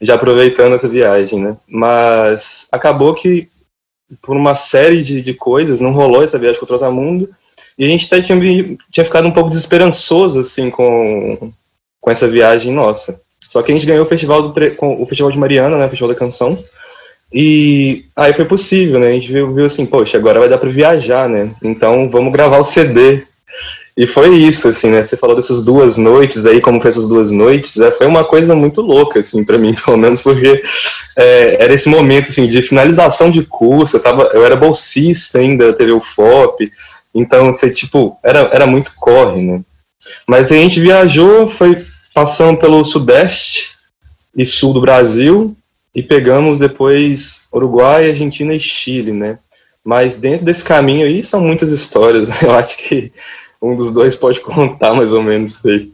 já 0.00 0.14
aproveitando 0.14 0.74
essa 0.74 0.88
viagem, 0.88 1.40
né? 1.40 1.56
Mas 1.68 2.68
acabou 2.72 3.14
que, 3.14 3.48
por 4.22 4.36
uma 4.36 4.54
série 4.54 5.02
de, 5.02 5.20
de 5.20 5.34
coisas, 5.34 5.80
não 5.80 5.92
rolou 5.92 6.22
essa 6.22 6.38
viagem 6.38 6.58
com 6.58 6.64
o 6.64 6.68
Trotamundo, 6.68 7.28
e 7.78 7.84
a 7.84 7.88
gente 7.88 8.06
até 8.06 8.20
tinha, 8.20 8.76
tinha 8.90 9.04
ficado 9.04 9.28
um 9.28 9.30
pouco 9.30 9.48
desesperançoso, 9.48 10.40
assim, 10.40 10.68
com, 10.68 11.52
com 12.00 12.10
essa 12.10 12.26
viagem 12.28 12.72
nossa. 12.72 13.20
Só 13.48 13.62
que 13.62 13.72
a 13.72 13.74
gente 13.74 13.86
ganhou 13.86 14.04
o 14.04 14.08
festival, 14.08 14.50
do, 14.50 14.70
com, 14.76 15.02
o 15.02 15.06
festival 15.06 15.32
de 15.32 15.38
Mariana, 15.38 15.78
né, 15.78 15.86
o 15.86 15.88
Festival 15.88 16.12
da 16.12 16.18
Canção, 16.18 16.62
e 17.32 18.04
aí 18.14 18.32
foi 18.32 18.44
possível, 18.44 19.00
né, 19.00 19.08
a 19.08 19.12
gente 19.12 19.32
viu, 19.32 19.52
viu 19.54 19.64
assim, 19.64 19.86
poxa, 19.86 20.18
agora 20.18 20.38
vai 20.38 20.48
dar 20.48 20.58
para 20.58 20.70
viajar, 20.70 21.28
né, 21.28 21.50
então 21.62 22.08
vamos 22.10 22.32
gravar 22.32 22.58
o 22.58 22.64
CD, 22.64 23.22
e 23.98 24.06
foi 24.06 24.32
isso, 24.36 24.68
assim, 24.68 24.90
né? 24.90 25.02
Você 25.02 25.16
falou 25.16 25.34
dessas 25.34 25.64
duas 25.64 25.98
noites 25.98 26.46
aí, 26.46 26.60
como 26.60 26.80
foi 26.80 26.90
essas 26.90 27.08
duas 27.08 27.32
noites, 27.32 27.74
né? 27.78 27.90
foi 27.90 28.06
uma 28.06 28.24
coisa 28.24 28.54
muito 28.54 28.80
louca, 28.80 29.18
assim, 29.18 29.42
para 29.42 29.58
mim, 29.58 29.74
pelo 29.84 29.96
menos, 29.96 30.20
porque 30.22 30.62
é, 31.16 31.64
era 31.64 31.74
esse 31.74 31.88
momento, 31.88 32.28
assim, 32.28 32.46
de 32.46 32.62
finalização 32.62 33.28
de 33.28 33.42
curso, 33.42 33.96
eu, 33.96 34.00
tava, 34.00 34.30
eu 34.32 34.44
era 34.44 34.54
bolsista 34.54 35.40
ainda, 35.40 35.72
teve 35.72 35.90
o 35.90 36.00
FOP, 36.00 36.70
então, 37.12 37.52
você, 37.52 37.70
tipo, 37.70 38.16
era, 38.22 38.48
era 38.52 38.68
muito 38.68 38.92
corre, 38.94 39.42
né? 39.42 39.62
Mas 40.28 40.52
a 40.52 40.54
gente 40.54 40.78
viajou, 40.78 41.48
foi 41.48 41.84
passando 42.18 42.58
pelo 42.58 42.84
sudeste 42.84 43.76
e 44.36 44.44
sul 44.44 44.72
do 44.72 44.80
Brasil, 44.80 45.56
e 45.94 46.02
pegamos 46.02 46.58
depois 46.58 47.46
Uruguai, 47.52 48.08
Argentina 48.08 48.52
e 48.52 48.58
Chile, 48.58 49.12
né? 49.12 49.38
Mas 49.84 50.16
dentro 50.16 50.44
desse 50.44 50.64
caminho 50.64 51.06
aí 51.06 51.22
são 51.22 51.40
muitas 51.40 51.70
histórias, 51.70 52.42
eu 52.42 52.50
acho 52.50 52.76
que 52.76 53.12
um 53.62 53.76
dos 53.76 53.92
dois 53.92 54.16
pode 54.16 54.40
contar 54.42 54.94
mais 54.94 55.12
ou 55.12 55.22
menos 55.22 55.58
isso 55.58 55.68
aí. 55.68 55.92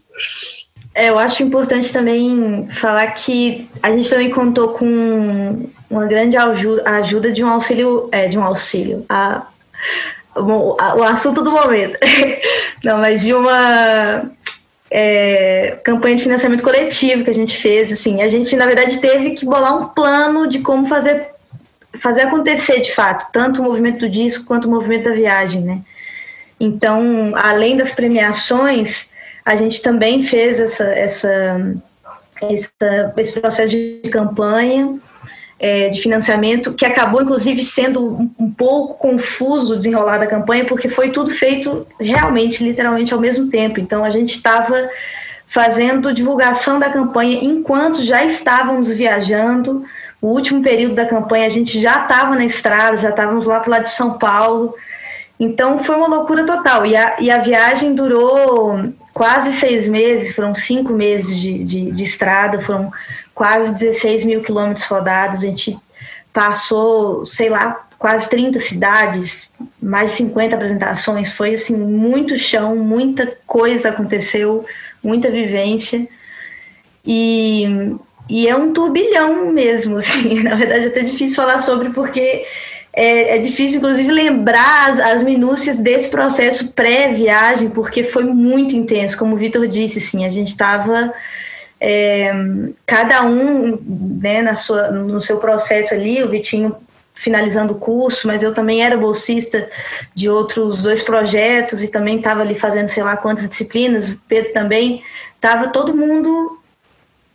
É, 0.95 1.11
eu 1.11 1.19
acho 1.19 1.43
importante 1.43 1.93
também 1.93 2.69
falar 2.73 3.09
que 3.09 3.69
a 3.83 3.91
gente 3.91 4.09
também 4.09 4.31
contou 4.31 4.69
com 4.69 5.69
uma 5.91 6.07
grande 6.07 6.39
ajuda 6.39 7.33
de 7.33 7.45
um 7.45 7.49
auxílio, 7.49 8.09
é, 8.11 8.29
de 8.29 8.39
um 8.39 8.45
auxílio, 8.45 9.05
a, 9.11 9.47
o 10.35 11.03
assunto 11.03 11.43
do 11.43 11.51
momento, 11.51 11.99
não, 12.83 12.97
mas 12.97 13.21
de 13.21 13.35
uma 13.35 14.33
é, 14.91 15.79
campanha 15.83 16.17
de 16.17 16.23
financiamento 16.23 16.63
coletivo 16.63 17.25
que 17.25 17.31
a 17.31 17.35
gente 17.35 17.57
fez, 17.59 17.93
assim, 17.93 18.23
a 18.23 18.29
gente 18.29 18.55
na 18.57 18.67
verdade 18.67 18.99
teve 18.99 19.31
que 19.33 19.45
bolar 19.45 19.77
um 19.77 19.89
plano 19.89 20.47
de 20.47 20.61
como 20.61 20.87
fazer 20.87 21.33
fazer 22.01 22.23
acontecer 22.23 22.81
de 22.81 22.93
fato, 22.93 23.31
tanto 23.33 23.61
o 23.61 23.65
movimento 23.65 24.01
do 24.01 24.11
disco 24.11 24.47
quanto 24.47 24.67
o 24.67 24.71
movimento 24.71 25.05
da 25.05 25.13
viagem, 25.13 25.63
né? 25.63 25.81
Então, 26.59 27.33
além 27.37 27.77
das 27.77 27.93
premiações, 27.93 29.09
a 29.45 29.55
gente 29.55 29.81
também 29.81 30.23
fez 30.23 30.59
essa, 30.59 30.85
essa, 30.85 31.61
essa 32.41 33.15
esse 33.17 33.33
processo 33.41 33.71
de 33.71 34.01
campanha 34.11 34.99
é, 35.59 35.89
de 35.89 36.01
financiamento, 36.01 36.73
que 36.73 36.85
acabou, 36.85 37.23
inclusive, 37.23 37.63
sendo 37.63 38.05
um, 38.05 38.31
um 38.39 38.51
pouco 38.51 38.95
confuso 38.95 39.77
desenrolar 39.77 40.19
da 40.19 40.27
campanha, 40.27 40.65
porque 40.65 40.89
foi 40.89 41.11
tudo 41.11 41.31
feito 41.31 41.87
realmente, 41.99 42.63
literalmente, 42.63 43.15
ao 43.15 43.21
mesmo 43.21 43.49
tempo. 43.49 43.81
Então, 43.81 44.05
a 44.05 44.11
gente 44.11 44.31
estava 44.31 44.89
fazendo 45.47 46.13
divulgação 46.13 46.79
da 46.79 46.91
campanha 46.91 47.39
enquanto 47.43 48.03
já 48.03 48.25
estávamos 48.25 48.89
viajando. 48.89 49.85
O 50.21 50.29
último 50.29 50.63
período 50.63 50.97
da 50.97 51.07
campanha, 51.07 51.47
a 51.47 51.51
gente 51.51 51.79
já 51.81 52.03
estava 52.03 52.35
na 52.35 52.45
estrada, 52.45 52.97
já 52.97 53.11
estávamos 53.11 53.47
lá 53.47 53.61
para 53.61 53.71
lá 53.71 53.79
de 53.79 53.91
São 53.91 54.19
Paulo. 54.19 54.75
Então 55.39 55.83
foi 55.85 55.97
uma 55.97 56.09
loucura 56.09 56.45
total. 56.45 56.85
E 56.87 56.97
a, 56.97 57.17
e 57.21 57.31
a 57.31 57.39
viagem 57.39 57.95
durou 57.95 58.93
quase 59.13 59.53
seis 59.53 59.87
meses, 59.87 60.35
foram 60.35 60.55
cinco 60.55 60.93
meses 60.93 61.39
de, 61.39 61.63
de, 61.63 61.93
de 61.93 62.03
estrada, 62.03 62.61
foram 62.61 62.91
quase 63.35 63.73
16 63.75 64.25
mil 64.25 64.43
quilômetros 64.43 64.87
rodados. 64.87 65.39
A 65.39 65.47
gente 65.47 65.77
passou, 66.33 67.27
sei 67.27 67.49
lá, 67.49 67.87
quase 67.99 68.29
30 68.29 68.61
cidades, 68.61 69.51
mais 69.81 70.13
de 70.13 70.19
50 70.19 70.55
apresentações. 70.55 71.33
Foi 71.33 71.55
assim, 71.55 71.77
muito 71.77 72.39
chão, 72.39 72.77
muita 72.77 73.37
coisa 73.47 73.91
aconteceu, 73.91 74.65
muita 75.03 75.31
vivência. 75.31 76.07
E, 77.05 77.97
e 78.29 78.49
é 78.49 78.57
um 78.57 78.73
turbilhão 78.73 79.53
mesmo, 79.53 79.97
assim. 79.99 80.43
Na 80.43 80.55
verdade, 80.55 80.85
é 80.85 80.89
até 80.89 81.01
difícil 81.01 81.37
falar 81.37 81.59
sobre 81.59 81.91
porque 81.91 82.45
é, 82.93 83.37
é 83.37 83.39
difícil, 83.39 83.79
inclusive, 83.79 84.11
lembrar 84.11 84.91
as, 84.91 85.01
as 85.01 85.23
minúcias 85.23 85.81
desse 85.81 86.09
processo 86.09 86.73
pré-viagem, 86.73 87.69
porque 87.71 88.05
foi 88.05 88.25
muito 88.25 88.77
intenso, 88.77 89.19
como 89.19 89.35
o 89.35 89.39
Vitor 89.39 89.67
disse, 89.67 89.99
assim, 89.99 90.25
a 90.25 90.29
gente 90.29 90.49
estava 90.49 91.13
é, 91.87 92.33
cada 92.87 93.23
um 93.25 93.79
né, 94.23 94.41
na 94.41 94.57
sua, 94.57 94.91
no 94.91 95.21
seu 95.21 95.39
processo 95.39 95.93
ali, 95.93 96.23
o 96.23 96.31
Vitinho 96.31 96.75
finalizando 97.15 97.75
o 97.75 97.79
curso, 97.79 98.27
mas 98.27 98.43
eu 98.43 98.55
também 98.55 98.83
era 98.83 98.97
bolsista 98.97 99.69
de 100.15 100.31
outros 100.31 100.83
dois 100.83 101.03
projetos 101.03 101.83
e 101.83 101.89
também 101.89 102.17
estava 102.17 102.41
ali 102.41 102.59
fazendo 102.59 102.89
sei 102.89 103.03
lá 103.03 103.19
quantas 103.19 103.47
disciplinas, 103.47 104.09
o 104.09 104.19
Pedro 104.27 104.55
também, 104.55 105.03
estava 105.35 105.69
todo 105.69 105.95
mundo 105.95 106.59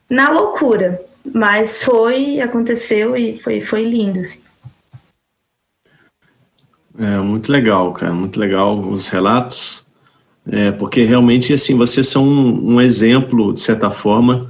na 0.10 0.32
loucura, 0.32 1.00
mas 1.32 1.84
foi, 1.84 2.42
aconteceu 2.42 3.16
e 3.16 3.38
foi, 3.38 3.62
foi 3.62 3.84
lindo. 3.86 4.20
Assim. 4.20 4.42
É 6.98 7.18
muito 7.18 7.52
legal, 7.52 7.94
cara, 7.94 8.12
muito 8.12 8.40
legal 8.40 8.80
os 8.80 9.10
relatos, 9.10 9.86
é, 10.52 10.72
porque 10.72 11.04
realmente, 11.04 11.54
assim, 11.54 11.76
vocês 11.76 12.08
são 12.08 12.24
um, 12.24 12.76
um, 12.76 12.82
exemplo, 12.82 13.54
de 13.54 13.60
certa 13.60 13.90
forma, 13.90 14.50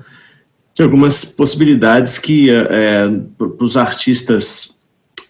de 0.74 0.82
algumas 0.82 1.26
possibilidades 1.26 2.18
que, 2.18 2.50
é, 2.50 3.10
para 3.38 3.66
os 3.66 3.76
artistas 3.76 4.78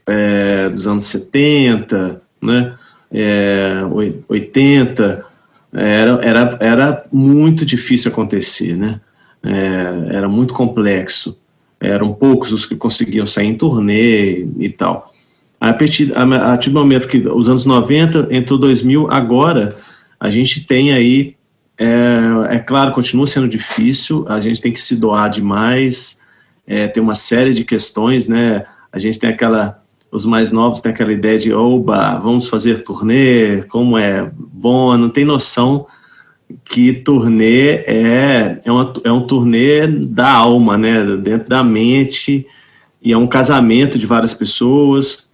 é, 0.05 0.69
dos 0.69 0.87
anos 0.87 1.05
70, 1.05 2.21
né, 2.41 2.75
80, 4.27 5.25
é, 5.73 6.01
era, 6.01 6.11
era, 6.21 6.57
era 6.59 7.05
muito 7.11 7.65
difícil 7.65 8.11
acontecer, 8.11 8.77
né, 8.77 9.01
é, 9.41 10.15
era 10.17 10.29
muito 10.29 10.53
complexo, 10.53 11.39
eram 11.79 12.13
poucos 12.13 12.51
os 12.51 12.65
que 12.65 12.75
conseguiam 12.75 13.25
sair 13.25 13.47
em 13.47 13.55
turnê 13.55 14.45
e 14.59 14.69
tal. 14.69 15.11
A 15.59 15.73
partir, 15.73 16.15
a, 16.15 16.23
a 16.23 16.39
partir 16.39 16.69
do 16.69 16.79
momento 16.79 17.07
que 17.07 17.17
os 17.27 17.49
anos 17.49 17.65
90, 17.65 18.27
entrou 18.29 18.59
2000, 18.59 19.11
agora 19.11 19.75
a 20.19 20.29
gente 20.29 20.65
tem 20.65 20.91
aí, 20.91 21.35
é, 21.77 22.55
é 22.55 22.59
claro, 22.59 22.91
continua 22.93 23.25
sendo 23.25 23.47
difícil, 23.47 24.25
a 24.27 24.39
gente 24.39 24.61
tem 24.61 24.71
que 24.71 24.81
se 24.81 24.95
doar 24.95 25.29
demais, 25.29 26.19
é, 26.67 26.87
tem 26.87 27.01
uma 27.01 27.15
série 27.15 27.53
de 27.53 27.63
questões, 27.63 28.27
né? 28.27 28.65
A 28.91 28.99
gente 28.99 29.17
tem 29.17 29.29
aquela, 29.29 29.81
os 30.11 30.25
mais 30.25 30.51
novos 30.51 30.81
têm 30.81 30.91
aquela 30.91 31.13
ideia 31.13 31.39
de, 31.39 31.53
oba, 31.53 32.19
vamos 32.19 32.49
fazer 32.49 32.83
turnê, 32.83 33.63
como 33.63 33.97
é 33.97 34.29
bom, 34.35 34.97
não 34.97 35.09
tem 35.09 35.23
noção 35.23 35.87
que 36.65 36.93
turnê 36.93 37.83
é, 37.85 38.59
é, 38.65 38.71
uma, 38.71 38.93
é 39.03 39.11
um 39.11 39.25
turnê 39.25 39.87
da 39.87 40.31
alma, 40.31 40.77
né? 40.77 41.15
Dentro 41.17 41.47
da 41.47 41.63
mente, 41.63 42.45
e 43.01 43.13
é 43.13 43.17
um 43.17 43.27
casamento 43.27 43.97
de 43.97 44.05
várias 44.05 44.33
pessoas. 44.33 45.29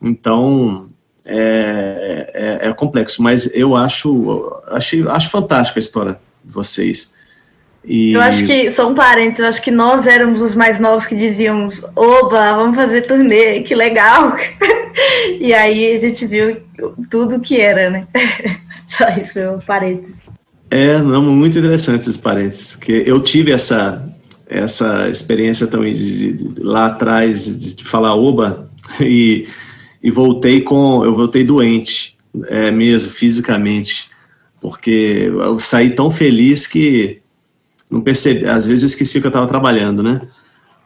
Então, 0.00 0.86
é, 1.24 2.58
é, 2.62 2.68
é 2.68 2.72
complexo, 2.72 3.22
mas 3.22 3.48
eu 3.54 3.76
acho, 3.76 4.52
acho, 4.68 5.08
acho 5.08 5.30
fantástica 5.30 5.78
a 5.78 5.82
história 5.82 6.18
de 6.44 6.52
vocês. 6.52 7.12
E... 7.84 8.12
Eu 8.12 8.20
acho 8.20 8.46
que, 8.46 8.70
só 8.70 8.88
um 8.88 8.94
parênteses, 8.94 9.40
eu 9.40 9.46
acho 9.46 9.62
que 9.62 9.70
nós 9.70 10.06
éramos 10.06 10.40
os 10.40 10.54
mais 10.54 10.78
novos 10.78 11.04
que 11.06 11.16
dizíamos, 11.16 11.82
oba, 11.96 12.54
vamos 12.54 12.76
fazer 12.76 13.02
turnê, 13.02 13.60
que 13.62 13.74
legal. 13.74 14.36
e 15.40 15.52
aí 15.52 15.96
a 15.96 15.98
gente 15.98 16.26
viu 16.26 16.58
tudo 17.10 17.40
que 17.40 17.60
era, 17.60 17.90
né? 17.90 18.06
Só 18.88 19.08
isso, 19.10 19.40
um 19.56 19.60
parênteses. 19.60 20.14
É, 20.70 20.98
não, 20.98 21.22
muito 21.22 21.58
interessante 21.58 22.00
esses 22.00 22.16
parênteses, 22.16 22.76
que 22.76 23.02
eu 23.04 23.20
tive 23.20 23.52
essa, 23.52 24.02
essa 24.48 25.08
experiência 25.08 25.66
também 25.66 25.92
de, 25.92 26.32
de 26.32 26.60
lá 26.62 26.86
atrás 26.86 27.44
de, 27.44 27.74
de, 27.74 27.84
falar 27.84 28.14
oba 28.14 28.70
e, 29.00 29.46
e 30.02 30.10
voltei 30.10 30.60
com, 30.60 31.04
eu 31.04 31.14
voltei 31.14 31.44
doente, 31.44 32.16
é 32.46 32.70
mesmo, 32.70 33.10
fisicamente, 33.10 34.10
porque 34.60 35.30
eu 35.30 35.58
saí 35.58 35.90
tão 35.90 36.10
feliz 36.10 36.66
que 36.66 37.20
não 37.90 38.00
percebi, 38.00 38.46
às 38.46 38.66
vezes 38.66 38.82
eu 38.82 38.86
esqueci 38.86 39.20
que 39.20 39.26
eu 39.26 39.30
estava 39.30 39.46
trabalhando, 39.46 40.02
né? 40.02 40.22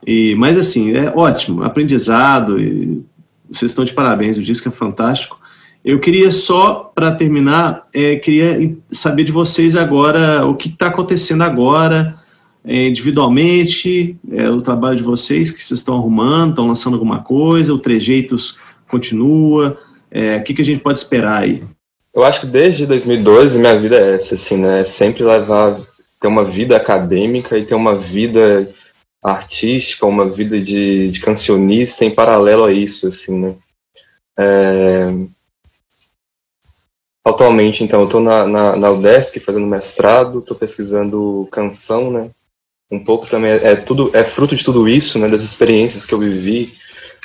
E, 0.06 0.34
mas 0.36 0.58
assim, 0.58 0.94
é 0.94 1.12
ótimo, 1.14 1.62
aprendizado, 1.62 2.60
e 2.60 3.04
vocês 3.50 3.70
estão 3.70 3.84
de 3.84 3.92
parabéns, 3.92 4.36
o 4.36 4.42
disco 4.42 4.68
é 4.68 4.72
fantástico. 4.72 5.40
Eu 5.84 6.00
queria 6.00 6.32
só, 6.32 6.90
para 6.94 7.12
terminar, 7.12 7.86
é, 7.94 8.16
queria 8.16 8.76
saber 8.90 9.22
de 9.22 9.30
vocês 9.30 9.76
agora 9.76 10.44
o 10.44 10.54
que 10.54 10.68
está 10.68 10.88
acontecendo 10.88 11.42
agora, 11.42 12.18
é, 12.64 12.88
individualmente, 12.88 14.18
é, 14.32 14.50
o 14.50 14.60
trabalho 14.60 14.96
de 14.96 15.04
vocês, 15.04 15.52
que 15.52 15.62
vocês 15.62 15.78
estão 15.78 15.94
arrumando, 15.94 16.50
estão 16.50 16.66
lançando 16.66 16.94
alguma 16.94 17.22
coisa, 17.22 17.72
o 17.72 17.78
Trejeitos 17.78 18.58
continua, 18.88 19.78
é, 20.10 20.36
o 20.36 20.44
que, 20.44 20.54
que 20.54 20.62
a 20.62 20.64
gente 20.64 20.80
pode 20.80 20.98
esperar 20.98 21.42
aí? 21.42 21.62
Eu 22.14 22.24
acho 22.24 22.40
que 22.40 22.46
desde 22.46 22.86
2012 22.86 23.58
minha 23.58 23.78
vida 23.78 23.96
é 23.96 24.14
essa, 24.14 24.36
assim, 24.36 24.56
né? 24.56 24.84
Sempre 24.84 25.22
levar 25.22 25.78
ter 26.20 26.28
uma 26.28 26.44
vida 26.44 26.76
acadêmica 26.76 27.58
e 27.58 27.66
ter 27.66 27.74
uma 27.74 27.96
vida 27.96 28.72
artística, 29.22 30.06
uma 30.06 30.28
vida 30.28 30.60
de, 30.60 31.10
de 31.10 31.20
cancionista 31.20 32.04
em 32.04 32.14
paralelo 32.14 32.64
a 32.64 32.72
isso, 32.72 33.06
assim, 33.06 33.38
né? 33.38 33.54
É... 34.38 35.12
Atualmente, 37.24 37.82
então, 37.82 38.00
eu 38.00 38.06
estou 38.06 38.20
na, 38.20 38.46
na, 38.46 38.76
na 38.76 38.90
UDESC 38.90 39.40
fazendo 39.40 39.66
mestrado, 39.66 40.38
estou 40.38 40.56
pesquisando 40.56 41.48
canção, 41.50 42.10
né? 42.10 42.30
Um 42.88 43.02
pouco 43.02 43.28
também 43.28 43.50
é, 43.50 43.72
é, 43.72 43.76
tudo 43.76 44.10
é 44.14 44.22
fruto 44.22 44.54
de 44.54 44.64
tudo 44.64 44.88
isso, 44.88 45.18
né? 45.18 45.26
Das 45.26 45.42
experiências 45.42 46.06
que 46.06 46.14
eu 46.14 46.20
vivi, 46.20 46.74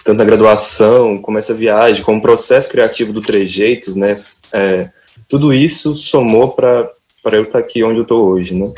tanto 0.03 0.17
na 0.17 0.23
graduação, 0.23 1.17
como 1.17 1.37
essa 1.37 1.53
viagem, 1.53 2.03
como 2.03 2.19
o 2.19 2.21
processo 2.21 2.69
criativo 2.69 3.13
do 3.13 3.21
Trejeitos, 3.21 3.95
né? 3.95 4.17
É, 4.51 4.89
tudo 5.27 5.53
isso 5.53 5.95
somou 5.95 6.51
para 6.51 6.91
eu 7.31 7.43
estar 7.43 7.59
aqui 7.59 7.83
onde 7.83 7.97
eu 7.97 8.03
estou 8.03 8.27
hoje, 8.27 8.55
né? 8.55 8.73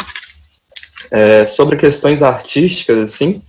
É, 1.11 1.45
sobre 1.45 1.77
questões 1.77 2.21
artísticas, 2.21 3.01
assim, 3.01 3.41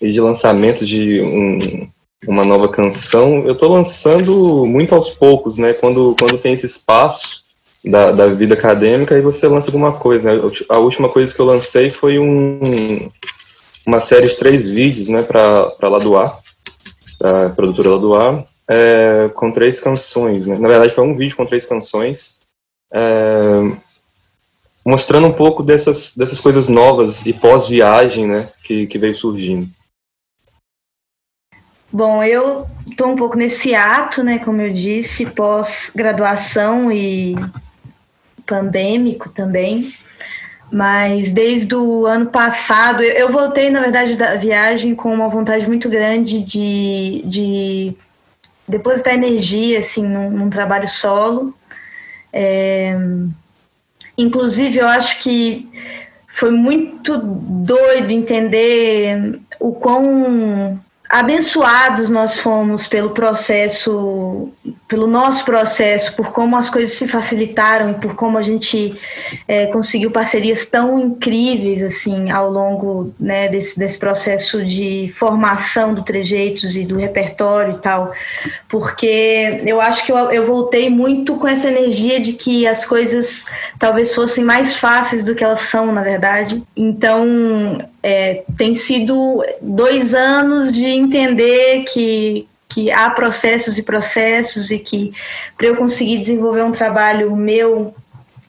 e 0.00 0.12
de 0.12 0.20
lançamento 0.20 0.84
de 0.86 1.20
um, 1.20 1.88
uma 2.26 2.44
nova 2.44 2.68
canção, 2.68 3.44
eu 3.46 3.52
estou 3.52 3.72
lançando 3.72 4.64
muito 4.66 4.94
aos 4.94 5.10
poucos, 5.10 5.58
né? 5.58 5.72
Quando, 5.72 6.14
quando 6.18 6.38
tem 6.38 6.52
esse 6.52 6.66
espaço 6.66 7.44
da, 7.84 8.12
da 8.12 8.26
vida 8.28 8.54
acadêmica, 8.54 9.14
aí 9.14 9.22
você 9.22 9.48
lança 9.48 9.68
alguma 9.68 9.92
coisa. 9.92 10.34
Né? 10.34 10.50
A 10.68 10.78
última 10.78 11.08
coisa 11.08 11.34
que 11.34 11.40
eu 11.40 11.46
lancei 11.46 11.90
foi 11.90 12.18
um, 12.18 12.60
uma 13.86 14.00
série 14.00 14.28
de 14.28 14.36
três 14.36 14.68
vídeos, 14.68 15.08
né, 15.08 15.22
para 15.22 15.72
Ladoar, 15.82 16.30
para 16.30 16.49
a 17.22 17.50
produtora 17.50 17.90
Ladoar, 17.90 18.46
é, 18.68 19.30
com 19.34 19.50
três 19.50 19.80
canções. 19.80 20.46
Né? 20.46 20.58
Na 20.58 20.68
verdade, 20.68 20.94
foi 20.94 21.04
um 21.04 21.16
vídeo 21.16 21.36
com 21.36 21.46
três 21.46 21.66
canções. 21.66 22.38
É, 22.92 23.76
mostrando 24.84 25.26
um 25.26 25.32
pouco 25.32 25.62
dessas, 25.62 26.16
dessas 26.16 26.40
coisas 26.40 26.68
novas 26.68 27.26
e 27.26 27.32
pós-viagem, 27.32 28.26
né, 28.26 28.50
que, 28.62 28.86
que 28.86 28.98
veio 28.98 29.14
surgindo. 29.14 29.68
Bom, 31.92 32.22
eu 32.22 32.66
estou 32.88 33.08
um 33.08 33.16
pouco 33.16 33.36
nesse 33.36 33.74
ato, 33.74 34.22
né, 34.22 34.38
como 34.38 34.60
eu 34.60 34.72
disse, 34.72 35.26
pós-graduação 35.26 36.90
e 36.90 37.34
pandêmico 38.46 39.28
também, 39.28 39.92
mas 40.70 41.32
desde 41.32 41.74
o 41.74 42.06
ano 42.06 42.26
passado, 42.26 43.02
eu, 43.02 43.12
eu 43.12 43.32
voltei, 43.32 43.70
na 43.70 43.80
verdade, 43.80 44.16
da 44.16 44.36
viagem 44.36 44.94
com 44.94 45.12
uma 45.12 45.28
vontade 45.28 45.66
muito 45.66 45.88
grande 45.88 46.42
de, 46.42 47.22
de 47.24 47.94
depositar 48.68 49.14
energia, 49.14 49.80
assim, 49.80 50.02
num, 50.06 50.30
num 50.30 50.50
trabalho 50.50 50.88
solo, 50.88 51.54
é, 52.32 52.96
Inclusive, 54.20 54.78
eu 54.78 54.86
acho 54.86 55.18
que 55.20 55.66
foi 56.28 56.50
muito 56.50 57.16
doido 57.18 58.10
entender 58.10 59.40
o 59.58 59.72
quão 59.72 60.78
abençoados 61.08 62.10
nós 62.10 62.38
fomos 62.38 62.86
pelo 62.86 63.10
processo, 63.10 64.52
pelo 64.88 65.06
nosso 65.06 65.44
processo, 65.44 66.14
por 66.16 66.32
como 66.32 66.56
as 66.56 66.68
coisas 66.68 66.92
se 66.92 67.06
facilitaram 67.06 67.90
e 67.90 67.94
por 67.94 68.14
como 68.14 68.38
a 68.38 68.42
gente 68.42 68.94
é, 69.46 69.66
conseguiu 69.66 70.10
parcerias 70.10 70.66
tão 70.66 70.98
incríveis 70.98 71.82
assim 71.82 72.30
ao 72.30 72.50
longo 72.50 73.14
né, 73.18 73.48
desse, 73.48 73.78
desse 73.78 73.98
processo 73.98 74.64
de 74.64 75.12
formação 75.16 75.94
do 75.94 76.02
trejeitos 76.02 76.76
e 76.76 76.84
do 76.84 76.96
repertório 76.96 77.74
e 77.74 77.78
tal, 77.78 78.12
porque 78.68 79.62
eu 79.64 79.80
acho 79.80 80.04
que 80.04 80.12
eu, 80.12 80.18
eu 80.32 80.46
voltei 80.46 80.90
muito 80.90 81.36
com 81.36 81.46
essa 81.46 81.68
energia 81.68 82.20
de 82.20 82.32
que 82.32 82.66
as 82.66 82.84
coisas 82.84 83.46
talvez 83.78 84.14
fossem 84.14 84.44
mais 84.44 84.76
fáceis 84.76 85.24
do 85.24 85.34
que 85.34 85.44
elas 85.44 85.60
são 85.60 85.92
na 85.92 86.02
verdade. 86.02 86.62
Então 86.76 87.80
é, 88.02 88.42
tem 88.56 88.74
sido 88.74 89.44
dois 89.60 90.14
anos 90.14 90.72
de 90.72 90.86
entender 90.86 91.84
que, 91.84 92.46
que 92.70 92.90
há 92.90 93.10
processos 93.10 93.76
e 93.76 93.82
processos 93.82 94.70
e 94.70 94.78
que 94.78 95.12
para 95.58 95.66
eu 95.66 95.76
conseguir 95.76 96.18
desenvolver 96.18 96.62
um 96.62 96.72
trabalho 96.72 97.34
meu, 97.36 97.92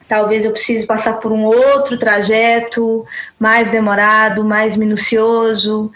talvez 0.08 0.44
eu 0.44 0.52
precise 0.52 0.86
passar 0.86 1.14
por 1.14 1.32
um 1.32 1.44
outro 1.44 1.98
trajeto 1.98 3.04
mais 3.38 3.70
demorado, 3.70 4.44
mais 4.44 4.76
minucioso. 4.76 5.92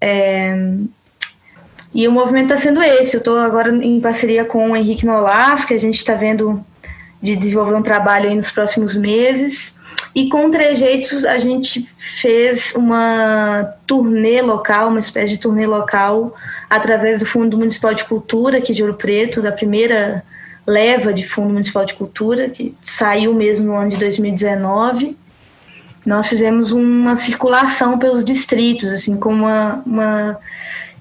É, 0.00 0.54
e 1.94 2.06
o 2.06 2.12
movimento 2.12 2.52
está 2.52 2.56
sendo 2.56 2.82
esse. 2.82 3.16
Eu 3.16 3.18
estou 3.18 3.38
agora 3.38 3.74
em 3.74 4.00
parceria 4.00 4.44
com 4.44 4.70
o 4.70 4.76
Henrique 4.76 5.06
Nolaf, 5.06 5.66
que 5.66 5.74
a 5.74 5.78
gente 5.78 5.96
está 5.96 6.14
vendo 6.14 6.64
de 7.22 7.34
desenvolver 7.34 7.74
um 7.74 7.82
trabalho 7.82 8.34
nos 8.34 8.50
próximos 8.50 8.94
meses. 8.94 9.74
E 10.14 10.28
com 10.28 10.50
Trejeitos 10.50 11.24
a 11.24 11.38
gente 11.38 11.88
fez 12.20 12.72
uma 12.74 13.74
turnê 13.86 14.42
local, 14.42 14.88
uma 14.88 14.98
espécie 14.98 15.34
de 15.34 15.40
turnê 15.40 15.66
local, 15.66 16.34
através 16.68 17.20
do 17.20 17.26
Fundo 17.26 17.56
Municipal 17.56 17.94
de 17.94 18.04
Cultura 18.04 18.58
aqui 18.58 18.72
de 18.72 18.82
Ouro 18.82 18.94
Preto, 18.94 19.40
da 19.40 19.52
primeira 19.52 20.24
leva 20.66 21.12
de 21.12 21.26
Fundo 21.26 21.52
Municipal 21.52 21.84
de 21.84 21.94
Cultura, 21.94 22.48
que 22.48 22.74
saiu 22.82 23.34
mesmo 23.34 23.66
no 23.66 23.76
ano 23.76 23.90
de 23.90 23.96
2019. 23.96 25.16
Nós 26.04 26.28
fizemos 26.28 26.72
uma 26.72 27.14
circulação 27.16 27.98
pelos 27.98 28.24
distritos, 28.24 28.88
assim, 28.88 29.16
com 29.18 29.32
uma, 29.32 29.82
uma 29.86 30.38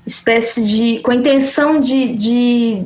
espécie 0.06 0.66
de. 0.66 1.00
com 1.00 1.12
a 1.12 1.16
intenção 1.16 1.80
de, 1.80 2.14
de 2.16 2.84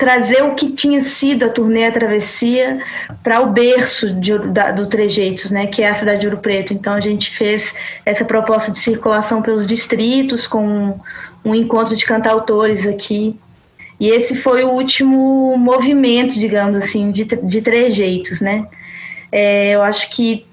trazer 0.00 0.42
o 0.42 0.54
que 0.54 0.70
tinha 0.70 1.02
sido 1.02 1.44
a 1.44 1.50
turnê 1.50 1.84
A 1.84 1.92
Travessia 1.92 2.80
para 3.22 3.42
o 3.42 3.52
berço 3.52 4.14
de, 4.14 4.38
da, 4.48 4.70
do 4.70 4.86
Trejeitos, 4.86 5.50
né, 5.50 5.66
que 5.66 5.82
é 5.82 5.90
a 5.90 5.94
cidade 5.94 6.22
de 6.22 6.26
Ouro 6.26 6.38
Preto. 6.38 6.72
Então 6.72 6.94
a 6.94 7.00
gente 7.02 7.30
fez 7.30 7.74
essa 8.06 8.24
proposta 8.24 8.72
de 8.72 8.78
circulação 8.78 9.42
pelos 9.42 9.66
distritos 9.66 10.46
com 10.46 10.66
um, 10.66 11.00
um 11.44 11.54
encontro 11.54 11.94
de 11.94 12.06
cantautores 12.06 12.86
aqui. 12.86 13.38
E 14.00 14.08
esse 14.08 14.38
foi 14.38 14.64
o 14.64 14.70
último 14.70 15.54
movimento, 15.58 16.40
digamos 16.40 16.78
assim, 16.78 17.10
de, 17.10 17.24
de 17.24 17.60
Trejeitos, 17.60 18.40
né? 18.40 18.66
É, 19.30 19.72
eu 19.72 19.82
acho 19.82 20.08
que 20.10 20.46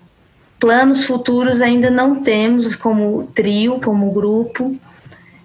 planos 0.60 1.06
futuros 1.06 1.62
ainda 1.62 1.90
não 1.90 2.22
temos 2.22 2.76
como 2.76 3.28
trio, 3.34 3.80
como 3.80 4.12
grupo. 4.12 4.76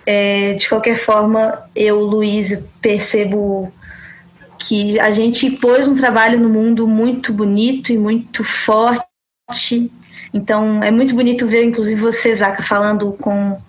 É, 0.05 0.55
de 0.55 0.69
qualquer 0.69 0.99
forma, 0.99 1.63
eu, 1.77 2.01
Luísa, 2.01 2.65
percebo 2.81 3.73
que 4.63 4.99
a 5.01 5.11
gente 5.11 5.51
pôs 5.51 5.89
um 5.89 5.95
trabalho 5.95 6.39
no 6.39 6.49
mundo 6.49 6.87
muito 6.87 7.33
bonito 7.33 7.93
e 7.93 7.99
muito 7.99 8.45
forte. 8.45 9.91
Então, 10.33 10.83
é 10.83 10.91
muito 10.91 11.15
bonito 11.15 11.47
ver, 11.49 11.65
inclusive, 11.65 12.01
você, 12.01 12.35
Zaca, 12.35 12.63
falando 12.63 13.13
com 13.21 13.61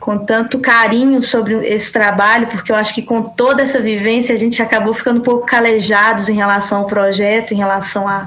com 0.00 0.16
tanto 0.16 0.58
carinho 0.58 1.22
sobre 1.22 1.54
esse 1.68 1.92
trabalho, 1.92 2.46
porque 2.46 2.72
eu 2.72 2.76
acho 2.76 2.94
que 2.94 3.02
com 3.02 3.22
toda 3.22 3.62
essa 3.62 3.78
vivência 3.78 4.34
a 4.34 4.38
gente 4.38 4.62
acabou 4.62 4.94
ficando 4.94 5.20
um 5.20 5.22
pouco 5.22 5.46
calejados 5.46 6.30
em 6.30 6.36
relação 6.36 6.78
ao 6.78 6.86
projeto, 6.86 7.52
em 7.52 7.58
relação 7.58 8.08
à, 8.08 8.26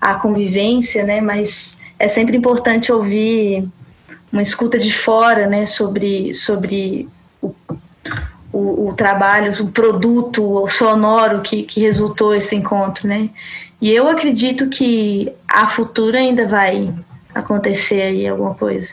à 0.00 0.14
convivência, 0.14 1.04
né? 1.04 1.20
Mas 1.20 1.76
é 1.98 2.08
sempre 2.08 2.38
importante 2.38 2.90
ouvir 2.90 3.68
uma 4.32 4.40
escuta 4.40 4.78
de 4.78 4.90
fora, 4.90 5.46
né? 5.46 5.66
Sobre, 5.66 6.32
sobre 6.32 7.06
o, 7.42 7.54
o, 8.52 8.88
o 8.88 8.94
trabalho, 8.94 9.52
o 9.62 9.70
produto 9.70 10.66
sonoro 10.68 11.40
que, 11.40 11.62
que 11.62 11.80
resultou 11.80 12.34
esse 12.34 12.54
encontro, 12.56 13.06
né? 13.06 13.30
E 13.80 13.90
eu 13.90 14.08
acredito 14.08 14.68
que 14.68 15.32
a 15.48 15.66
futura 15.66 16.18
ainda 16.18 16.46
vai 16.46 16.92
acontecer 17.34 18.02
aí 18.02 18.28
alguma 18.28 18.54
coisa. 18.54 18.88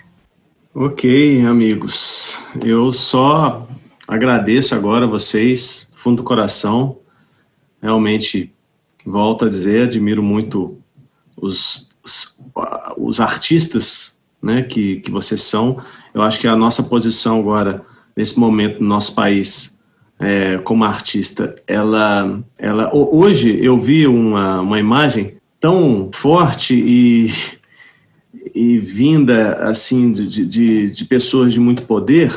Ok, 0.74 1.46
amigos. 1.46 2.42
Eu 2.64 2.92
só 2.92 3.68
agradeço 4.08 4.76
agora 4.76 5.06
a 5.06 5.10
vocês, 5.10 5.90
fundo 5.92 6.18
do 6.18 6.24
coração. 6.24 7.00
Realmente, 7.82 8.54
volto 9.06 9.46
a 9.46 9.50
dizer, 9.50 9.84
admiro 9.84 10.24
muito 10.24 10.78
os, 11.36 11.90
os, 12.04 12.38
os 12.98 13.20
artistas 13.20 14.18
né, 14.42 14.64
que, 14.64 15.02
que 15.02 15.12
vocês 15.12 15.42
são. 15.42 15.82
Eu 16.14 16.22
acho 16.22 16.40
que 16.40 16.48
a 16.48 16.56
nossa 16.56 16.84
posição 16.84 17.40
agora, 17.40 17.84
nesse 18.18 18.38
momento 18.40 18.82
no 18.82 18.90
nosso 18.90 19.16
país, 19.16 19.80
é, 20.20 20.58
como 20.58 20.84
artista, 20.84 21.56
ela, 21.68 22.44
ela. 22.58 22.94
Hoje 22.94 23.64
eu 23.64 23.80
vi 23.80 24.08
uma, 24.08 24.62
uma 24.62 24.80
imagem 24.80 25.38
tão 25.60 26.10
forte 26.12 26.74
e 26.74 27.32
e 28.54 28.80
vinda 28.80 29.54
assim 29.68 30.12
de, 30.12 30.46
de, 30.46 30.90
de 30.90 31.06
pessoas 31.06 31.54
de 31.54 31.60
muito 31.60 31.84
poder 31.84 32.34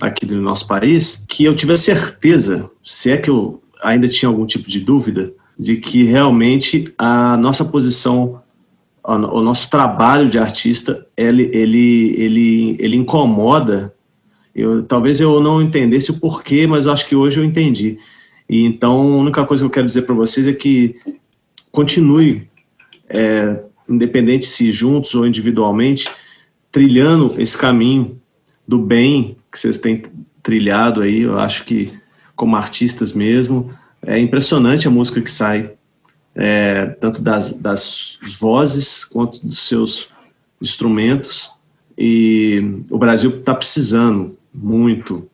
aqui 0.00 0.24
do 0.26 0.40
nosso 0.40 0.66
país, 0.66 1.24
que 1.28 1.44
eu 1.44 1.54
tive 1.54 1.72
a 1.72 1.76
certeza, 1.76 2.70
se 2.82 3.10
é 3.10 3.16
que 3.16 3.30
eu 3.30 3.62
ainda 3.82 4.08
tinha 4.08 4.28
algum 4.28 4.46
tipo 4.46 4.68
de 4.68 4.80
dúvida, 4.80 5.32
de 5.58 5.76
que 5.76 6.04
realmente 6.04 6.92
a 6.96 7.36
nossa 7.36 7.64
posição, 7.64 8.40
o 9.04 9.40
nosso 9.40 9.70
trabalho 9.70 10.28
de 10.28 10.38
artista, 10.38 11.06
ele, 11.16 11.50
ele, 11.52 12.14
ele, 12.16 12.76
ele 12.78 12.96
incomoda. 12.96 13.94
Eu, 14.54 14.82
talvez 14.82 15.20
eu 15.20 15.40
não 15.40 15.62
entendesse 15.62 16.10
o 16.10 16.18
porquê, 16.18 16.66
mas 16.66 16.86
acho 16.86 17.08
que 17.08 17.14
hoje 17.14 17.40
eu 17.40 17.44
entendi. 17.44 17.98
E 18.48 18.64
então, 18.64 19.14
a 19.14 19.16
única 19.18 19.44
coisa 19.44 19.62
que 19.62 19.66
eu 19.66 19.70
quero 19.70 19.86
dizer 19.86 20.02
para 20.02 20.14
vocês 20.14 20.46
é 20.46 20.52
que 20.52 20.96
continue 21.70 22.48
é, 23.08 23.60
independente 23.88 24.46
se 24.46 24.72
juntos 24.72 25.14
ou 25.14 25.26
individualmente, 25.26 26.08
trilhando 26.70 27.34
esse 27.38 27.56
caminho 27.56 28.20
do 28.66 28.78
bem 28.78 29.36
que 29.50 29.58
vocês 29.58 29.78
têm 29.78 30.02
trilhado 30.42 31.00
aí. 31.00 31.20
Eu 31.20 31.38
acho 31.38 31.64
que, 31.64 31.92
como 32.36 32.56
artistas 32.56 33.12
mesmo, 33.12 33.70
é 34.02 34.18
impressionante 34.18 34.86
a 34.86 34.90
música 34.90 35.20
que 35.20 35.30
sai, 35.30 35.72
é, 36.34 36.86
tanto 37.00 37.20
das, 37.22 37.52
das 37.52 38.18
vozes 38.38 39.04
quanto 39.04 39.44
dos 39.44 39.58
seus 39.60 40.08
instrumentos. 40.60 41.50
E 41.98 42.82
o 42.90 42.98
Brasil 42.98 43.30
está 43.30 43.54
precisando 43.54 44.38
muito 44.52 45.28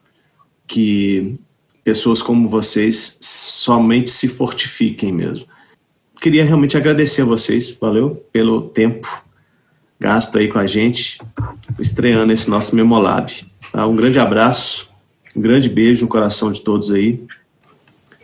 que 0.66 1.38
pessoas 1.85 2.20
como 2.20 2.48
vocês 2.48 3.18
somente 3.20 4.11
se 4.11 4.29
fortifiquem 4.29 5.12
mesmo 5.12 5.46
queria 6.20 6.44
realmente 6.44 6.76
agradecer 6.76 7.22
a 7.22 7.24
vocês, 7.24 7.70
valeu, 7.81 8.24
pelo 8.33 8.62
tempo 8.62 9.24
gasto 9.98 10.37
aí 10.38 10.48
com 10.48 10.59
a 10.59 10.66
gente, 10.66 11.20
estreando 11.79 12.33
esse 12.33 12.50
nosso 12.50 12.74
Memolab. 12.74 13.31
Tá? 13.72 13.87
Um 13.87 13.96
grande 13.96 14.18
abraço, 14.18 14.90
um 15.37 15.40
grande 15.40 15.68
beijo 15.68 16.02
no 16.02 16.09
coração 16.09 16.50
de 16.50 16.61
todos 16.62 16.90
aí. 16.90 17.24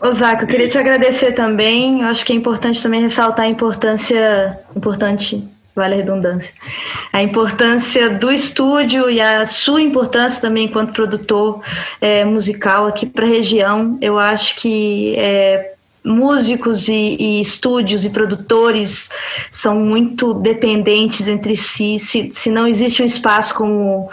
Ô, 0.00 0.12
Zaca, 0.12 0.42
eu 0.42 0.48
queria 0.48 0.66
te 0.66 0.76
agradecer 0.76 1.32
também. 1.32 2.00
Eu 2.00 2.08
acho 2.08 2.26
que 2.26 2.32
é 2.32 2.36
importante 2.36 2.82
também 2.82 3.02
ressaltar 3.02 3.46
a 3.46 3.48
importância, 3.48 4.58
importante, 4.76 5.42
vale 5.74 5.94
a 5.94 5.96
redundância, 5.96 6.52
a 7.12 7.22
importância 7.22 8.10
do 8.10 8.30
estúdio 8.30 9.10
e 9.10 9.20
a 9.20 9.46
sua 9.46 9.80
importância 9.80 10.40
também 10.40 10.66
enquanto 10.66 10.92
produtor 10.92 11.62
é, 12.00 12.24
musical 12.24 12.86
aqui 12.86 13.06
para 13.06 13.24
a 13.24 13.28
região. 13.28 13.96
Eu 14.00 14.18
acho 14.18 14.56
que 14.56 15.14
é, 15.16 15.72
músicos 16.04 16.88
e, 16.88 17.16
e, 17.18 17.40
estúdios 17.40 18.04
e 18.04 18.10
produtores 18.10 19.08
são 19.50 19.76
muito 19.76 20.34
dependentes 20.34 21.28
entre 21.28 21.56
si. 21.56 21.98
Se, 21.98 22.30
se 22.32 22.50
não 22.50 22.66
existe 22.66 23.02
um 23.02 23.06
espaço 23.06 23.54
como, 23.54 24.10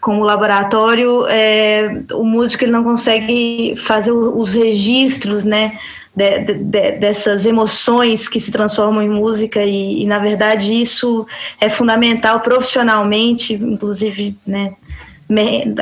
como 0.00 0.24
laboratório, 0.24 1.26
é, 1.28 2.02
o 2.12 2.24
músico 2.24 2.64
ele 2.64 2.72
não 2.72 2.82
consegue 2.82 3.74
fazer 3.76 4.12
os 4.12 4.54
registros, 4.54 5.44
né? 5.44 5.78
De, 6.16 6.54
de, 6.54 6.92
dessas 6.92 7.44
emoções 7.44 8.26
que 8.26 8.40
se 8.40 8.50
transformam 8.50 9.02
em 9.02 9.08
música 9.10 9.62
e, 9.62 10.02
e, 10.02 10.06
na 10.06 10.18
verdade 10.18 10.72
isso 10.72 11.26
é 11.60 11.68
fundamental 11.68 12.40
profissionalmente, 12.40 13.52
inclusive, 13.52 14.34
né, 14.46 14.74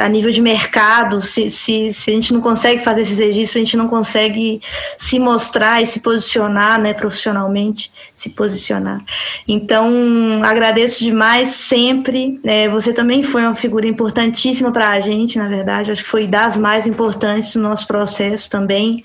a 0.00 0.08
nível 0.08 0.32
de 0.32 0.40
mercado, 0.40 1.20
se, 1.20 1.50
se, 1.50 1.92
se, 1.92 2.10
a 2.10 2.14
gente 2.14 2.32
não 2.32 2.40
consegue 2.40 2.82
fazer 2.82 3.02
esses 3.02 3.18
registros, 3.18 3.56
a 3.56 3.64
gente 3.64 3.76
não 3.76 3.88
consegue 3.88 4.60
se 4.96 5.18
mostrar 5.18 5.82
e 5.82 5.86
se 5.86 6.00
posicionar 6.00 6.80
né, 6.80 6.94
profissionalmente, 6.94 7.92
se 8.14 8.30
posicionar. 8.30 9.04
Então, 9.46 10.40
agradeço 10.42 11.04
demais 11.04 11.50
sempre. 11.50 12.40
É, 12.42 12.68
você 12.70 12.92
também 12.92 13.22
foi 13.22 13.42
uma 13.42 13.54
figura 13.54 13.86
importantíssima 13.86 14.72
para 14.72 14.88
a 14.88 15.00
gente, 15.00 15.38
na 15.38 15.48
verdade, 15.48 15.92
acho 15.92 16.04
que 16.04 16.10
foi 16.10 16.26
das 16.26 16.56
mais 16.56 16.86
importantes 16.86 17.54
no 17.54 17.64
nosso 17.64 17.86
processo 17.86 18.48
também. 18.48 19.04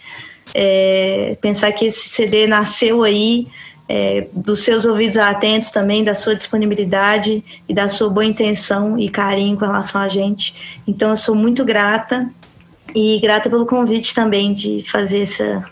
É, 0.53 1.37
pensar 1.41 1.71
que 1.71 1.85
esse 1.85 2.09
CD 2.09 2.47
nasceu 2.47 3.03
aí 3.03 3.47
é, 3.87 4.27
dos 4.31 4.63
seus 4.63 4.85
ouvidos 4.85 5.17
atentos 5.17 5.71
também, 5.71 6.03
da 6.03 6.13
sua 6.13 6.35
disponibilidade 6.35 7.43
e 7.67 7.73
da 7.73 7.87
sua 7.87 8.09
boa 8.09 8.25
intenção 8.25 8.99
e 8.99 9.09
carinho 9.09 9.57
com 9.57 9.65
relação 9.65 9.99
a 9.99 10.07
gente. 10.07 10.79
Então, 10.87 11.09
eu 11.09 11.17
sou 11.17 11.33
muito 11.33 11.65
grata 11.65 12.29
e 12.93 13.19
grata 13.19 13.49
pelo 13.49 13.65
convite 13.65 14.13
também 14.13 14.53
de 14.53 14.83
fazer 14.87 15.23
essa, 15.23 15.65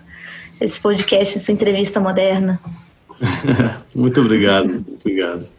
esse 0.59 0.79
podcast, 0.79 1.37
essa 1.37 1.51
entrevista 1.51 1.99
moderna. 1.99 2.59
muito 3.95 4.21
obrigado, 4.21 4.67
muito 4.67 4.97
obrigado. 4.99 5.56